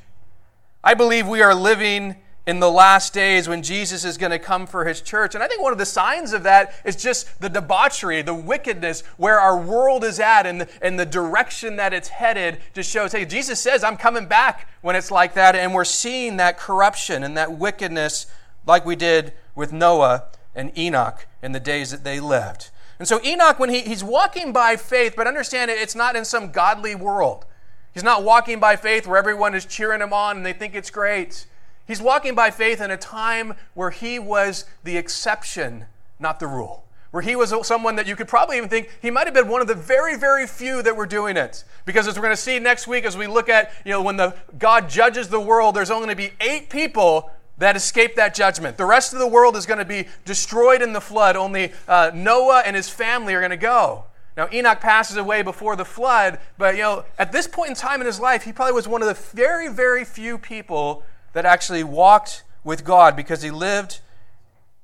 I 0.83 0.95
believe 0.95 1.29
we 1.29 1.41
are 1.41 1.55
living 1.55 2.17
in 2.49 2.61
the 2.61 2.71
last 2.71 3.13
days 3.13 3.47
when 3.47 3.63
Jesus 3.63 4.07
is 4.07 4.17
going 4.17 4.31
to 4.31 4.39
come 4.39 4.67
for 4.67 4.87
his 4.87 5.03
church. 5.03 5.35
And 5.35 5.45
I 5.45 5.49
think 5.49 5.63
one 5.63 5.71
of 5.71 5.79
the 5.79 5.85
signs 5.85 6.33
of 6.33 6.45
that 6.45 6.75
is 6.83 6.97
just 6.97 7.41
the 7.43 7.51
debauchery, 7.51 8.23
the 8.23 8.33
wickedness, 8.33 9.03
where 9.19 9.39
our 9.39 9.61
world 9.61 10.03
is 10.03 10.19
at 10.19 10.47
and 10.47 10.63
the, 10.63 10.69
and 10.81 10.99
the 10.99 11.05
direction 11.05 11.77
that 11.77 11.93
it's 11.93 12.09
headed 12.09 12.59
just 12.73 12.91
shows, 12.91 13.13
hey, 13.13 13.27
Jesus 13.27 13.61
says, 13.61 13.85
I'm 13.85 13.99
coming 13.99 14.27
back 14.27 14.67
when 14.81 14.97
it's 14.97 15.11
like 15.11 15.35
that. 15.35 15.57
And 15.57 15.75
we're 15.75 15.85
seeing 15.85 16.39
that 16.39 16.59
corruption 16.59 17.23
and 17.23 17.37
that 17.37 17.53
wickedness 17.53 18.27
like 18.67 18.87
we 18.87 18.97
did 18.97 19.35
with 19.59 19.73
Noah 19.73 20.25
and 20.55 20.77
Enoch 20.79 21.27
in 21.43 21.51
the 21.51 21.61
days 21.61 21.91
that 21.91 22.05
they 22.05 22.21
lived. 22.21 22.71
And 23.01 23.09
so 23.09 23.21
Enoch, 23.25 23.59
when 23.59 23.71
he, 23.71 23.81
he's 23.81 24.05
walking 24.05 24.53
by 24.53 24.77
faith, 24.77 25.15
but 25.17 25.27
understand 25.27 25.71
it, 25.71 25.79
it's 25.79 25.97
not 25.97 26.15
in 26.15 26.25
some 26.25 26.53
godly 26.53 26.95
world. 26.95 27.45
He's 27.93 28.05
not 28.05 28.23
walking 28.23 28.61
by 28.61 28.77
faith 28.77 29.07
where 29.07 29.19
everyone 29.19 29.57
is 29.57 29.67
cheering 29.67 30.01
him 30.01 30.13
on 30.13 30.37
and 30.37 30.47
they 30.47 30.53
think 30.53 30.77
it's 30.77 30.91
great. 30.91 31.47
He's 31.87 32.01
walking 32.01 32.37
by 32.37 32.53
faith 32.53 32.81
in 32.81 32.93
a 32.93 32.97
time 32.97 33.55
where 33.75 33.91
he 33.91 34.21
was 34.21 34.65
the 34.85 34.97
exception, 34.97 35.87
not 36.21 36.39
the 36.39 36.47
rule. 36.47 36.85
Where 37.11 37.23
he 37.23 37.35
was 37.35 37.53
someone 37.67 37.97
that 37.97 38.07
you 38.07 38.15
could 38.15 38.29
probably 38.29 38.59
even 38.59 38.69
think 38.69 38.97
he 39.03 39.11
might 39.11 39.27
have 39.27 39.35
been 39.35 39.49
one 39.49 39.63
of 39.63 39.67
the 39.67 39.75
very, 39.75 40.17
very 40.17 40.47
few 40.47 40.83
that 40.83 40.95
were 40.95 41.07
doing 41.07 41.37
it. 41.37 41.65
Because 41.85 42.07
as 42.07 42.17
we're 42.17 42.23
going 42.23 42.37
to 42.37 42.41
see 42.41 42.59
next 42.61 42.87
week, 42.87 43.05
as 43.05 43.17
we 43.17 43.27
look 43.27 43.49
at, 43.49 43.73
you 43.85 43.91
know, 43.91 44.03
when 44.03 44.19
the 44.19 44.37
God 44.59 44.89
judges 44.89 45.29
the 45.31 45.41
world, 45.41 45.75
there's 45.75 45.91
only 45.91 46.07
going 46.07 46.17
to 46.17 46.23
be 46.23 46.47
eight 46.47 46.69
people 46.69 47.31
that 47.59 47.77
escape 47.77 48.15
that 48.17 48.35
judgment. 48.35 48.77
The 48.77 48.85
rest 48.85 49.13
of 49.13 49.19
the 49.19 49.27
world 49.27 49.57
is 49.57 49.67
going 49.67 49.79
to 49.79 49.85
be 49.85 50.07
destroyed 50.25 50.81
in 50.81 50.93
the 50.93 51.01
flood. 51.01 51.37
Only 51.37 51.73
uh, 51.87 52.13
Noah 52.15 52.63
and 52.65 52.75
his 52.75 52.89
family 52.89 53.35
are 53.35 53.41
going 53.41 53.51
to 53.51 53.57
go. 53.57 54.05
Now, 54.37 54.49
Enoch 54.53 54.81
passes 54.81 55.17
away 55.17 55.43
before 55.43 55.75
the 55.75 55.85
flood, 55.85 56.39
but 56.57 56.77
you 56.77 56.83
know, 56.83 57.05
at 57.19 57.33
this 57.33 57.49
point 57.49 57.71
in 57.71 57.75
time 57.75 58.01
in 58.01 58.07
his 58.07 58.21
life, 58.21 58.45
he 58.45 58.53
probably 58.53 58.75
was 58.75 58.87
one 58.87 59.03
of 59.03 59.09
the 59.09 59.15
very, 59.15 59.69
very 59.69 60.05
few 60.05 60.39
people 60.39 61.03
that 61.33 61.45
actually 61.45 61.83
walked 61.83 62.45
with 62.63 62.85
God 62.85 63.17
because 63.17 63.43
he 63.43 63.51
lived 63.51 63.99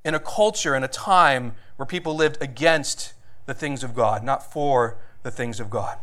in 0.05 0.15
a 0.15 0.19
culture, 0.19 0.75
in 0.75 0.83
a 0.83 0.89
time 0.89 1.55
where 1.77 1.87
people 1.87 2.17
lived 2.17 2.39
against 2.41 3.13
the 3.47 3.55
things 3.55 3.85
of 3.85 3.95
God, 3.95 4.25
not 4.25 4.53
for 4.53 4.97
the 5.23 5.31
things 5.31 5.61
of 5.61 5.71
God. 5.71 5.99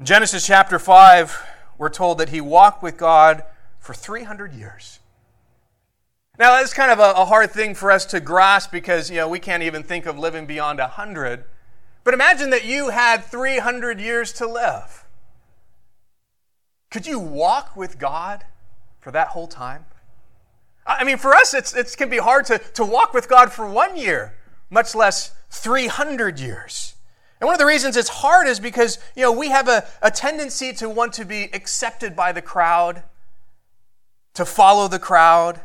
In 0.00 0.06
Genesis 0.06 0.46
chapter 0.46 0.78
5, 0.78 1.42
we're 1.76 1.90
told 1.90 2.16
that 2.16 2.30
he 2.30 2.40
walked 2.40 2.82
with 2.82 2.96
God 2.96 3.42
for 3.82 3.94
300 3.94 4.54
years. 4.54 5.00
Now, 6.38 6.56
that's 6.56 6.72
kind 6.72 6.90
of 6.90 6.98
a, 6.98 7.20
a, 7.20 7.24
hard 7.26 7.50
thing 7.50 7.74
for 7.74 7.90
us 7.90 8.06
to 8.06 8.20
grasp 8.20 8.72
because, 8.72 9.10
you 9.10 9.16
know, 9.16 9.28
we 9.28 9.38
can't 9.38 9.62
even 9.62 9.82
think 9.82 10.06
of 10.06 10.18
living 10.18 10.46
beyond 10.46 10.78
100. 10.78 11.44
But 12.04 12.14
imagine 12.14 12.50
that 12.50 12.64
you 12.64 12.88
had 12.88 13.24
300 13.24 14.00
years 14.00 14.32
to 14.34 14.46
live. 14.46 15.04
Could 16.90 17.06
you 17.06 17.18
walk 17.18 17.76
with 17.76 17.98
God 17.98 18.44
for 19.00 19.10
that 19.10 19.28
whole 19.28 19.46
time? 19.46 19.84
I 20.86 21.04
mean, 21.04 21.18
for 21.18 21.34
us, 21.34 21.52
it's, 21.52 21.74
it 21.74 21.94
can 21.96 22.08
be 22.08 22.18
hard 22.18 22.46
to, 22.46 22.58
to 22.58 22.84
walk 22.84 23.12
with 23.12 23.28
God 23.28 23.52
for 23.52 23.68
one 23.68 23.96
year, 23.96 24.34
much 24.70 24.94
less 24.94 25.32
300 25.50 26.40
years. 26.40 26.94
And 27.40 27.46
one 27.46 27.54
of 27.54 27.58
the 27.58 27.66
reasons 27.66 27.96
it's 27.96 28.08
hard 28.08 28.46
is 28.46 28.58
because, 28.58 28.98
you 29.16 29.22
know, 29.22 29.32
we 29.32 29.50
have 29.50 29.68
a, 29.68 29.84
a 30.00 30.10
tendency 30.10 30.72
to 30.74 30.88
want 30.88 31.12
to 31.14 31.24
be 31.24 31.50
accepted 31.52 32.14
by 32.14 32.32
the 32.32 32.42
crowd, 32.42 33.02
to 34.34 34.44
follow 34.44 34.88
the 34.88 34.98
crowd. 34.98 35.60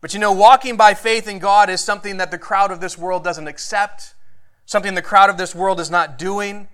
But 0.00 0.14
you 0.14 0.20
know, 0.20 0.32
walking 0.32 0.76
by 0.76 0.94
faith 0.94 1.28
in 1.28 1.38
God 1.38 1.70
is 1.70 1.80
something 1.80 2.16
that 2.16 2.30
the 2.30 2.38
crowd 2.38 2.70
of 2.70 2.80
this 2.80 2.98
world 2.98 3.24
doesn't 3.24 3.46
accept, 3.48 4.14
something 4.66 4.94
the 4.94 5.02
crowd 5.02 5.30
of 5.30 5.38
this 5.38 5.54
world 5.54 5.80
is 5.80 5.90
not 5.90 6.18
doing. 6.18 6.68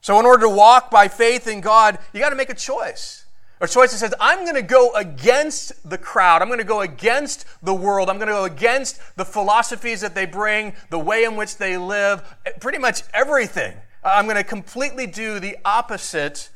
So, 0.00 0.20
in 0.20 0.26
order 0.26 0.42
to 0.42 0.50
walk 0.50 0.90
by 0.90 1.08
faith 1.08 1.46
in 1.46 1.62
God, 1.62 1.98
you 2.12 2.20
got 2.20 2.30
to 2.30 2.36
make 2.36 2.50
a 2.50 2.54
choice. 2.54 3.24
A 3.60 3.68
choice 3.68 3.92
that 3.92 3.98
says, 3.98 4.14
I'm 4.20 4.40
going 4.40 4.56
to 4.56 4.62
go 4.62 4.92
against 4.94 5.88
the 5.88 5.96
crowd. 5.96 6.42
I'm 6.42 6.48
going 6.48 6.58
to 6.58 6.64
go 6.64 6.82
against 6.82 7.46
the 7.62 7.72
world. 7.72 8.10
I'm 8.10 8.16
going 8.16 8.28
to 8.28 8.34
go 8.34 8.44
against 8.44 9.00
the 9.16 9.24
philosophies 9.24 10.02
that 10.02 10.14
they 10.14 10.26
bring, 10.26 10.74
the 10.90 10.98
way 10.98 11.24
in 11.24 11.36
which 11.36 11.56
they 11.56 11.78
live, 11.78 12.22
pretty 12.60 12.78
much 12.78 13.02
everything. 13.14 13.74
I'm 14.02 14.26
going 14.26 14.36
to 14.36 14.44
completely 14.44 15.06
do 15.06 15.38
the 15.38 15.56
opposite 15.64 16.50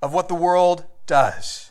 of 0.00 0.12
what 0.12 0.28
the 0.28 0.34
world 0.34 0.84
does. 1.06 1.70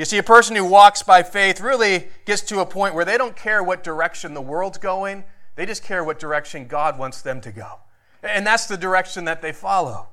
You 0.00 0.06
see, 0.06 0.16
a 0.16 0.22
person 0.22 0.56
who 0.56 0.64
walks 0.64 1.02
by 1.02 1.22
faith 1.22 1.60
really 1.60 2.08
gets 2.24 2.40
to 2.44 2.60
a 2.60 2.64
point 2.64 2.94
where 2.94 3.04
they 3.04 3.18
don't 3.18 3.36
care 3.36 3.62
what 3.62 3.82
direction 3.82 4.32
the 4.32 4.40
world's 4.40 4.78
going, 4.78 5.24
they 5.56 5.66
just 5.66 5.84
care 5.84 6.02
what 6.02 6.18
direction 6.18 6.66
God 6.66 6.98
wants 6.98 7.20
them 7.20 7.42
to 7.42 7.52
go. 7.52 7.80
And 8.22 8.46
that's 8.46 8.64
the 8.64 8.78
direction 8.78 9.26
that 9.26 9.42
they 9.42 9.52
follow. 9.52 10.08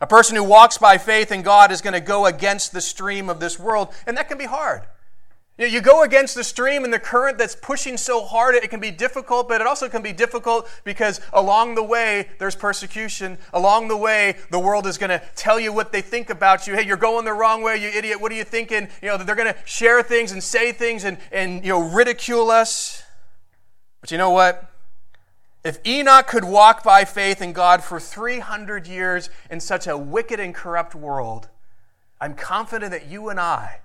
A 0.00 0.08
person 0.08 0.34
who 0.34 0.42
walks 0.42 0.76
by 0.76 0.98
faith 0.98 1.30
in 1.30 1.42
God 1.42 1.70
is 1.70 1.80
going 1.80 1.94
to 1.94 2.00
go 2.00 2.26
against 2.26 2.72
the 2.72 2.80
stream 2.80 3.30
of 3.30 3.38
this 3.38 3.60
world, 3.60 3.94
and 4.08 4.16
that 4.16 4.26
can 4.26 4.38
be 4.38 4.46
hard. 4.46 4.82
You 5.58 5.80
go 5.80 6.04
against 6.04 6.36
the 6.36 6.44
stream 6.44 6.84
and 6.84 6.92
the 6.92 7.00
current 7.00 7.36
that's 7.36 7.56
pushing 7.56 7.96
so 7.96 8.24
hard, 8.24 8.54
it 8.54 8.70
can 8.70 8.78
be 8.78 8.92
difficult, 8.92 9.48
but 9.48 9.60
it 9.60 9.66
also 9.66 9.88
can 9.88 10.02
be 10.02 10.12
difficult 10.12 10.70
because 10.84 11.20
along 11.32 11.74
the 11.74 11.82
way, 11.82 12.28
there's 12.38 12.54
persecution. 12.54 13.38
Along 13.52 13.88
the 13.88 13.96
way, 13.96 14.36
the 14.52 14.58
world 14.60 14.86
is 14.86 14.98
going 14.98 15.10
to 15.10 15.20
tell 15.34 15.58
you 15.58 15.72
what 15.72 15.90
they 15.90 16.00
think 16.00 16.30
about 16.30 16.68
you. 16.68 16.76
Hey, 16.76 16.86
you're 16.86 16.96
going 16.96 17.24
the 17.24 17.32
wrong 17.32 17.62
way, 17.62 17.76
you 17.76 17.88
idiot. 17.88 18.20
What 18.20 18.30
are 18.30 18.36
you 18.36 18.44
thinking? 18.44 18.86
You 19.02 19.08
know, 19.08 19.16
they're 19.16 19.34
going 19.34 19.52
to 19.52 19.58
share 19.64 20.00
things 20.00 20.30
and 20.30 20.44
say 20.44 20.70
things 20.70 21.02
and, 21.02 21.18
and, 21.32 21.64
you 21.64 21.70
know, 21.70 21.90
ridicule 21.90 22.52
us. 22.52 23.02
But 24.00 24.12
you 24.12 24.18
know 24.18 24.30
what? 24.30 24.70
If 25.64 25.84
Enoch 25.84 26.28
could 26.28 26.44
walk 26.44 26.84
by 26.84 27.04
faith 27.04 27.42
in 27.42 27.52
God 27.52 27.82
for 27.82 27.98
300 27.98 28.86
years 28.86 29.28
in 29.50 29.58
such 29.58 29.88
a 29.88 29.98
wicked 29.98 30.38
and 30.38 30.54
corrupt 30.54 30.94
world, 30.94 31.48
I'm 32.20 32.34
confident 32.34 32.92
that 32.92 33.08
you 33.08 33.28
and 33.28 33.40
I, 33.40 33.80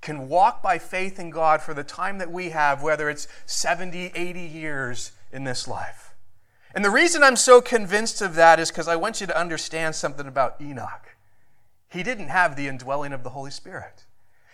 can 0.00 0.28
walk 0.28 0.62
by 0.62 0.78
faith 0.78 1.18
in 1.18 1.30
God 1.30 1.60
for 1.60 1.74
the 1.74 1.84
time 1.84 2.18
that 2.18 2.30
we 2.30 2.50
have, 2.50 2.82
whether 2.82 3.10
it's 3.10 3.28
70, 3.46 4.12
80 4.14 4.40
years 4.40 5.12
in 5.32 5.44
this 5.44 5.66
life. 5.66 6.14
And 6.74 6.84
the 6.84 6.90
reason 6.90 7.22
I'm 7.22 7.36
so 7.36 7.60
convinced 7.60 8.20
of 8.20 8.34
that 8.36 8.60
is 8.60 8.70
because 8.70 8.88
I 8.88 8.96
want 8.96 9.20
you 9.20 9.26
to 9.26 9.38
understand 9.38 9.94
something 9.94 10.26
about 10.26 10.60
Enoch. 10.60 11.16
He 11.90 12.02
didn't 12.02 12.28
have 12.28 12.54
the 12.54 12.68
indwelling 12.68 13.12
of 13.12 13.24
the 13.24 13.30
Holy 13.30 13.50
Spirit. 13.50 14.04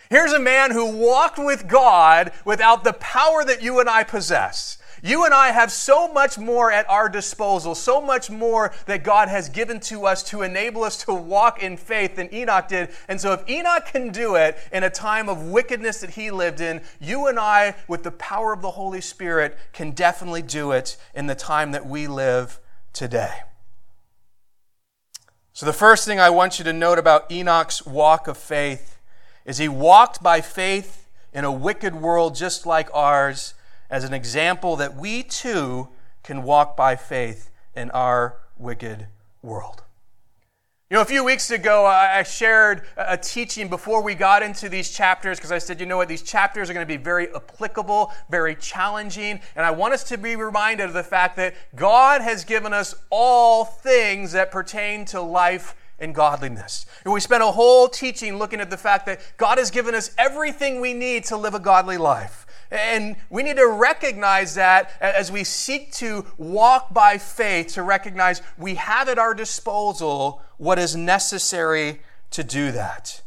Here's 0.09 0.33
a 0.33 0.39
man 0.39 0.71
who 0.71 0.85
walked 0.85 1.37
with 1.37 1.67
God 1.67 2.31
without 2.45 2.83
the 2.83 2.93
power 2.93 3.43
that 3.43 3.61
you 3.61 3.79
and 3.79 3.89
I 3.89 4.03
possess. 4.03 4.77
You 5.05 5.23
and 5.23 5.35
I 5.35 5.51
have 5.51 5.71
so 5.71 6.11
much 6.11 6.39
more 6.39 6.71
at 6.71 6.89
our 6.89 7.07
disposal, 7.07 7.75
so 7.75 8.01
much 8.01 8.31
more 8.31 8.73
that 8.87 9.03
God 9.03 9.27
has 9.27 9.49
given 9.49 9.79
to 9.81 10.07
us 10.07 10.23
to 10.31 10.41
enable 10.41 10.83
us 10.83 11.03
to 11.03 11.13
walk 11.13 11.61
in 11.61 11.77
faith 11.77 12.15
than 12.15 12.33
Enoch 12.33 12.67
did. 12.67 12.89
And 13.07 13.21
so, 13.21 13.31
if 13.33 13.47
Enoch 13.47 13.85
can 13.85 14.11
do 14.11 14.33
it 14.33 14.57
in 14.71 14.83
a 14.83 14.89
time 14.89 15.29
of 15.29 15.43
wickedness 15.43 15.99
that 15.99 16.09
he 16.09 16.31
lived 16.31 16.59
in, 16.59 16.81
you 16.99 17.27
and 17.27 17.37
I, 17.37 17.75
with 17.87 18.01
the 18.01 18.09
power 18.09 18.51
of 18.51 18.63
the 18.63 18.71
Holy 18.71 18.99
Spirit, 18.99 19.59
can 19.73 19.91
definitely 19.91 20.41
do 20.41 20.71
it 20.71 20.97
in 21.13 21.27
the 21.27 21.35
time 21.35 21.71
that 21.73 21.85
we 21.85 22.07
live 22.07 22.59
today. 22.91 23.41
So, 25.53 25.67
the 25.67 25.73
first 25.73 26.07
thing 26.07 26.19
I 26.19 26.31
want 26.31 26.57
you 26.57 26.65
to 26.65 26.73
note 26.73 26.97
about 26.97 27.31
Enoch's 27.31 27.85
walk 27.85 28.27
of 28.27 28.39
faith 28.39 28.97
is 29.45 29.59
he 29.59 29.69
walked 29.69 30.23
by 30.23 30.41
faith 30.41 31.07
in 31.31 31.45
a 31.45 31.51
wicked 31.51 31.93
world 31.93 32.33
just 32.33 32.65
like 32.65 32.89
ours 32.91 33.53
as 33.89 34.03
an 34.03 34.13
example 34.13 34.75
that 34.75 34.95
we 34.95 35.23
too 35.23 35.89
can 36.23 36.43
walk 36.43 36.75
by 36.75 36.95
faith 36.95 37.51
in 37.75 37.91
our 37.91 38.37
wicked 38.57 39.07
world. 39.41 39.83
You 40.89 40.95
know, 40.95 41.01
a 41.01 41.05
few 41.05 41.23
weeks 41.23 41.49
ago, 41.49 41.87
I 41.87 42.21
shared 42.21 42.83
a 42.95 43.17
teaching 43.17 43.69
before 43.69 44.03
we 44.03 44.13
got 44.13 44.43
into 44.43 44.69
these 44.69 44.91
chapters 44.91 45.39
because 45.39 45.51
I 45.51 45.57
said, 45.57 45.79
you 45.79 45.87
know 45.87 45.97
what, 45.97 46.07
these 46.07 46.21
chapters 46.21 46.69
are 46.69 46.73
going 46.73 46.85
to 46.85 46.97
be 46.97 47.01
very 47.01 47.27
applicable, 47.33 48.13
very 48.29 48.55
challenging, 48.55 49.39
and 49.55 49.65
I 49.65 49.71
want 49.71 49.95
us 49.95 50.03
to 50.05 50.17
be 50.17 50.35
reminded 50.35 50.85
of 50.85 50.93
the 50.93 51.03
fact 51.03 51.37
that 51.37 51.55
God 51.75 52.21
has 52.21 52.45
given 52.45 52.71
us 52.71 52.93
all 53.09 53.65
things 53.65 54.33
that 54.33 54.51
pertain 54.51 55.05
to 55.05 55.21
life 55.21 55.75
and 55.99 56.13
godliness. 56.13 56.85
And 57.03 57.11
we 57.11 57.19
spent 57.19 57.41
a 57.41 57.47
whole 57.47 57.87
teaching 57.87 58.37
looking 58.37 58.59
at 58.59 58.69
the 58.69 58.77
fact 58.77 59.07
that 59.07 59.21
God 59.37 59.57
has 59.57 59.71
given 59.71 59.95
us 59.95 60.11
everything 60.19 60.81
we 60.81 60.93
need 60.93 61.23
to 61.25 61.37
live 61.37 61.55
a 61.55 61.59
godly 61.59 61.97
life. 61.97 62.44
And 62.75 63.15
we 63.29 63.43
need 63.43 63.57
to 63.57 63.67
recognize 63.67 64.55
that 64.55 64.91
as 64.99 65.31
we 65.31 65.43
seek 65.43 65.91
to 65.93 66.25
walk 66.37 66.93
by 66.93 67.17
faith, 67.17 67.73
to 67.73 67.83
recognize 67.83 68.41
we 68.57 68.75
have 68.75 69.09
at 69.09 69.17
our 69.17 69.33
disposal 69.33 70.41
what 70.57 70.79
is 70.79 70.95
necessary 70.95 72.01
to 72.31 72.43
do 72.43 72.71
that. 72.71 73.21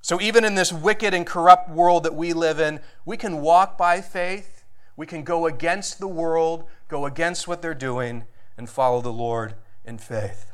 So, 0.00 0.20
even 0.20 0.44
in 0.44 0.54
this 0.54 0.72
wicked 0.72 1.14
and 1.14 1.26
corrupt 1.26 1.68
world 1.68 2.04
that 2.04 2.14
we 2.14 2.32
live 2.32 2.60
in, 2.60 2.80
we 3.04 3.16
can 3.16 3.40
walk 3.40 3.76
by 3.76 4.00
faith. 4.00 4.64
We 4.96 5.04
can 5.04 5.24
go 5.24 5.46
against 5.46 5.98
the 5.98 6.08
world, 6.08 6.64
go 6.88 7.06
against 7.06 7.48
what 7.48 7.60
they're 7.60 7.74
doing, 7.74 8.24
and 8.56 8.70
follow 8.70 9.00
the 9.00 9.12
Lord 9.12 9.54
in 9.84 9.98
faith. 9.98 10.52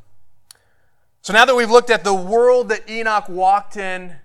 So, 1.21 1.33
now 1.33 1.45
that 1.45 1.55
we've 1.55 1.71
looked 1.71 1.91
at 1.91 2.03
the 2.03 2.15
world 2.15 2.71
that 2.71 2.89
Enoch 2.89 3.29
walked 3.29 3.77
in, 3.77 4.17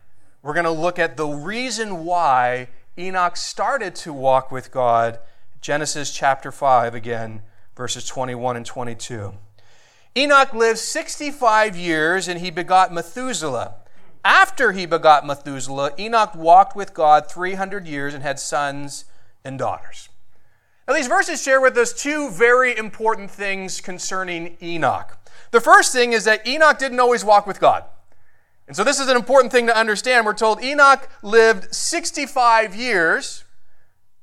we're 0.41 0.53
going 0.53 0.63
to 0.63 0.71
look 0.71 0.97
at 0.97 1.17
the 1.17 1.27
reason 1.27 2.05
why 2.05 2.69
Enoch 2.97 3.37
started 3.37 3.93
to 3.95 4.11
walk 4.11 4.51
with 4.51 4.71
God. 4.71 5.19
Genesis 5.61 6.11
chapter 6.11 6.51
5, 6.51 6.95
again, 6.95 7.41
verses 7.75 8.05
21 8.05 8.57
and 8.57 8.65
22. 8.65 9.33
Enoch 10.15 10.53
lived 10.53 10.79
65 10.79 11.77
years 11.77 12.27
and 12.27 12.39
he 12.39 12.49
begot 12.49 12.91
Methuselah. 12.91 13.75
After 14.25 14.71
he 14.71 14.85
begot 14.85 15.25
Methuselah, 15.25 15.91
Enoch 15.99 16.33
walked 16.35 16.75
with 16.75 16.93
God 16.93 17.29
300 17.29 17.87
years 17.87 18.13
and 18.13 18.23
had 18.23 18.39
sons 18.39 19.05
and 19.43 19.59
daughters. 19.59 20.09
Now, 20.87 20.95
these 20.95 21.07
verses 21.07 21.43
share 21.43 21.61
with 21.61 21.77
us 21.77 21.93
two 21.93 22.31
very 22.31 22.75
important 22.75 23.29
things 23.29 23.79
concerning 23.79 24.57
Enoch. 24.61 25.17
The 25.51 25.61
first 25.61 25.93
thing 25.93 26.13
is 26.13 26.23
that 26.23 26.47
Enoch 26.47 26.79
didn't 26.79 26.99
always 26.99 27.23
walk 27.23 27.45
with 27.45 27.59
God. 27.59 27.83
And 28.67 28.75
so 28.75 28.83
this 28.83 28.99
is 28.99 29.07
an 29.07 29.15
important 29.15 29.51
thing 29.51 29.67
to 29.67 29.77
understand. 29.77 30.25
We're 30.25 30.33
told 30.33 30.61
Enoch 30.61 31.09
lived 31.23 31.73
65 31.73 32.75
years. 32.75 33.45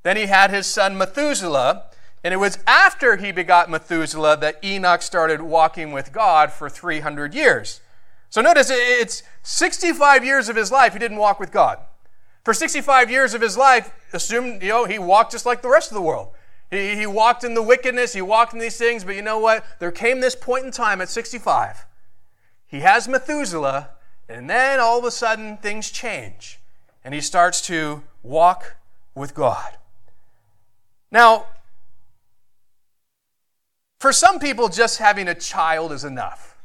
Then 0.03 0.17
he 0.17 0.27
had 0.27 0.51
his 0.51 0.67
son 0.67 0.97
Methuselah. 0.97 1.85
And 2.23 2.33
it 2.33 2.37
was 2.37 2.59
after 2.65 3.17
he 3.17 3.31
begot 3.31 3.69
Methuselah 3.69 4.37
that 4.37 4.63
Enoch 4.63 5.01
started 5.01 5.41
walking 5.41 5.91
with 5.91 6.11
God 6.11 6.51
for 6.51 6.69
300 6.69 7.33
years. 7.33 7.81
So 8.29 8.41
notice 8.41 8.69
it's 8.71 9.23
65 9.43 10.25
years 10.25 10.49
of 10.49 10.55
his 10.55 10.71
life 10.71 10.93
he 10.93 10.99
didn't 10.99 11.17
walk 11.17 11.39
with 11.39 11.51
God. 11.51 11.79
For 12.43 12.53
65 12.53 13.09
years 13.09 13.33
of 13.33 13.41
his 13.41 13.57
life, 13.57 13.91
assume 14.13 14.61
you 14.61 14.69
know, 14.69 14.85
he 14.85 14.99
walked 14.99 15.31
just 15.31 15.45
like 15.45 15.61
the 15.61 15.69
rest 15.69 15.89
of 15.89 15.95
the 15.95 16.01
world. 16.01 16.29
He, 16.69 16.95
he 16.95 17.07
walked 17.07 17.43
in 17.43 17.53
the 17.53 17.63
wickedness, 17.63 18.13
he 18.13 18.21
walked 18.21 18.53
in 18.53 18.59
these 18.59 18.77
things, 18.77 19.03
but 19.03 19.15
you 19.15 19.21
know 19.21 19.39
what? 19.39 19.65
There 19.79 19.91
came 19.91 20.19
this 20.19 20.35
point 20.35 20.65
in 20.65 20.71
time 20.71 21.01
at 21.01 21.09
65. 21.09 21.85
He 22.67 22.81
has 22.81 23.07
Methuselah, 23.07 23.89
and 24.27 24.49
then 24.49 24.79
all 24.79 24.99
of 24.99 25.05
a 25.05 25.11
sudden 25.11 25.57
things 25.57 25.91
change, 25.91 26.59
and 27.03 27.13
he 27.13 27.21
starts 27.21 27.61
to 27.67 28.03
walk 28.23 28.75
with 29.13 29.33
God. 29.33 29.77
Now, 31.11 31.45
for 33.99 34.11
some 34.11 34.39
people, 34.39 34.67
just 34.69 34.97
having 34.97 35.27
a 35.27 35.35
child 35.35 35.91
is 35.91 36.03
enough. 36.03 36.57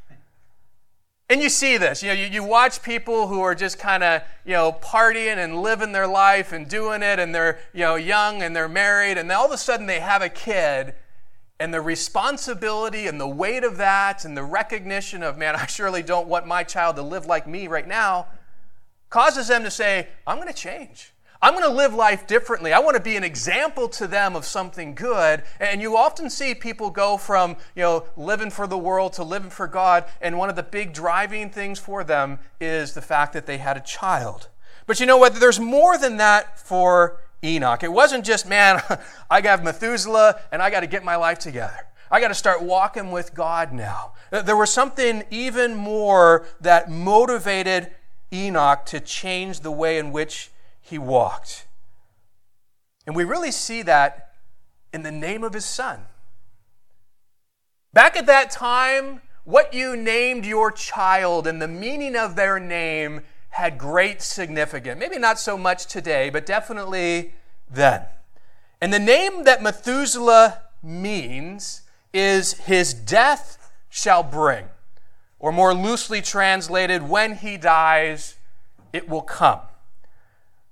And 1.28 1.40
you 1.40 1.48
see 1.48 1.76
this, 1.76 2.02
you 2.02 2.08
know, 2.08 2.14
you, 2.14 2.26
you 2.26 2.42
watch 2.42 2.82
people 2.82 3.28
who 3.28 3.40
are 3.40 3.54
just 3.54 3.78
kind 3.78 4.02
of, 4.02 4.22
you 4.44 4.54
know, 4.54 4.72
partying 4.72 5.36
and 5.36 5.62
living 5.62 5.92
their 5.92 6.08
life 6.08 6.50
and 6.50 6.68
doing 6.68 7.04
it, 7.04 7.20
and 7.20 7.32
they're, 7.32 7.60
you 7.72 7.80
know, 7.80 7.94
young 7.94 8.42
and 8.42 8.54
they're 8.54 8.68
married, 8.68 9.16
and 9.16 9.30
all 9.30 9.46
of 9.46 9.52
a 9.52 9.56
sudden 9.56 9.86
they 9.86 10.00
have 10.00 10.22
a 10.22 10.28
kid, 10.28 10.92
and 11.60 11.72
the 11.72 11.80
responsibility 11.80 13.06
and 13.06 13.20
the 13.20 13.28
weight 13.28 13.62
of 13.62 13.76
that, 13.76 14.24
and 14.24 14.36
the 14.36 14.42
recognition 14.42 15.22
of, 15.22 15.36
man, 15.38 15.54
I 15.54 15.66
surely 15.66 16.02
don't 16.02 16.26
want 16.26 16.46
my 16.46 16.64
child 16.64 16.96
to 16.96 17.02
live 17.02 17.26
like 17.26 17.46
me 17.46 17.68
right 17.68 17.86
now, 17.86 18.26
causes 19.10 19.48
them 19.48 19.62
to 19.64 19.70
say, 19.70 20.08
I'm 20.26 20.36
going 20.38 20.48
to 20.48 20.54
change. 20.54 21.12
I'm 21.42 21.54
going 21.54 21.64
to 21.64 21.74
live 21.74 21.94
life 21.94 22.26
differently. 22.26 22.72
I 22.72 22.80
want 22.80 22.96
to 22.96 23.02
be 23.02 23.16
an 23.16 23.24
example 23.24 23.88
to 23.90 24.06
them 24.06 24.36
of 24.36 24.44
something 24.44 24.94
good. 24.94 25.42
And 25.58 25.80
you 25.80 25.96
often 25.96 26.28
see 26.28 26.54
people 26.54 26.90
go 26.90 27.16
from, 27.16 27.56
you 27.74 27.82
know, 27.82 28.04
living 28.16 28.50
for 28.50 28.66
the 28.66 28.76
world 28.76 29.14
to 29.14 29.22
living 29.22 29.50
for 29.50 29.66
God. 29.66 30.04
And 30.20 30.38
one 30.38 30.50
of 30.50 30.56
the 30.56 30.62
big 30.62 30.92
driving 30.92 31.50
things 31.50 31.78
for 31.78 32.04
them 32.04 32.40
is 32.60 32.92
the 32.92 33.02
fact 33.02 33.32
that 33.32 33.46
they 33.46 33.58
had 33.58 33.76
a 33.76 33.80
child. 33.80 34.48
But 34.86 35.00
you 35.00 35.06
know 35.06 35.16
what? 35.16 35.34
There's 35.34 35.60
more 35.60 35.96
than 35.96 36.18
that 36.18 36.58
for 36.58 37.20
Enoch. 37.42 37.82
It 37.82 37.92
wasn't 37.92 38.24
just, 38.24 38.46
man, 38.46 38.82
I 39.30 39.40
got 39.40 39.62
Methuselah 39.62 40.40
and 40.52 40.62
I 40.62 40.70
got 40.70 40.80
to 40.80 40.86
get 40.86 41.04
my 41.04 41.16
life 41.16 41.38
together. 41.38 41.86
I 42.10 42.20
got 42.20 42.28
to 42.28 42.34
start 42.34 42.62
walking 42.62 43.10
with 43.10 43.34
God 43.34 43.72
now. 43.72 44.12
There 44.30 44.56
was 44.56 44.72
something 44.72 45.22
even 45.30 45.76
more 45.76 46.46
that 46.60 46.90
motivated 46.90 47.92
Enoch 48.32 48.84
to 48.86 49.00
change 49.00 49.60
the 49.60 49.70
way 49.70 49.98
in 49.98 50.12
which 50.12 50.50
he 50.80 50.98
walked. 50.98 51.66
And 53.06 53.14
we 53.14 53.24
really 53.24 53.52
see 53.52 53.82
that 53.82 54.34
in 54.92 55.02
the 55.02 55.12
name 55.12 55.44
of 55.44 55.52
his 55.52 55.64
son. 55.64 56.06
Back 57.92 58.16
at 58.16 58.26
that 58.26 58.50
time, 58.50 59.20
what 59.44 59.74
you 59.74 59.96
named 59.96 60.46
your 60.46 60.70
child 60.70 61.46
and 61.46 61.60
the 61.60 61.68
meaning 61.68 62.16
of 62.16 62.36
their 62.36 62.60
name 62.60 63.22
had 63.50 63.78
great 63.78 64.22
significance. 64.22 64.98
Maybe 64.98 65.18
not 65.18 65.38
so 65.38 65.58
much 65.58 65.86
today, 65.86 66.30
but 66.30 66.46
definitely 66.46 67.34
then. 67.70 68.02
And 68.80 68.92
the 68.92 68.98
name 68.98 69.44
that 69.44 69.62
Methuselah 69.62 70.62
means 70.82 71.82
is 72.12 72.54
his 72.54 72.94
death 72.94 73.70
shall 73.88 74.22
bring. 74.22 74.66
Or 75.38 75.52
more 75.52 75.74
loosely 75.74 76.20
translated, 76.20 77.08
when 77.08 77.36
he 77.36 77.56
dies, 77.56 78.36
it 78.92 79.08
will 79.08 79.22
come. 79.22 79.60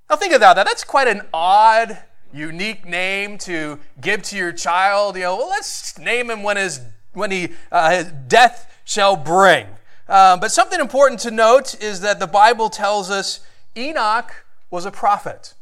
Now 0.08 0.16
think 0.16 0.32
about 0.32 0.56
that. 0.56 0.66
That's 0.66 0.84
quite 0.84 1.08
an 1.08 1.22
odd, 1.32 1.98
unique 2.32 2.86
name 2.86 3.38
to 3.38 3.78
give 4.00 4.22
to 4.24 4.36
your 4.36 4.52
child. 4.52 5.16
You 5.16 5.22
know, 5.22 5.36
well, 5.36 5.48
let's 5.48 5.98
name 5.98 6.30
him 6.30 6.42
when 6.42 6.56
his 6.56 6.80
when 7.12 7.30
he 7.30 7.50
uh, 7.72 7.90
his 7.90 8.12
death 8.26 8.72
shall 8.84 9.16
bring. 9.16 9.66
Um, 10.08 10.40
but 10.40 10.50
something 10.50 10.80
important 10.80 11.20
to 11.20 11.30
note 11.30 11.80
is 11.82 12.00
that 12.00 12.18
the 12.18 12.26
Bible 12.26 12.70
tells 12.70 13.10
us 13.10 13.40
Enoch 13.76 14.44
was 14.70 14.86
a 14.86 14.90
prophet. 14.90 15.54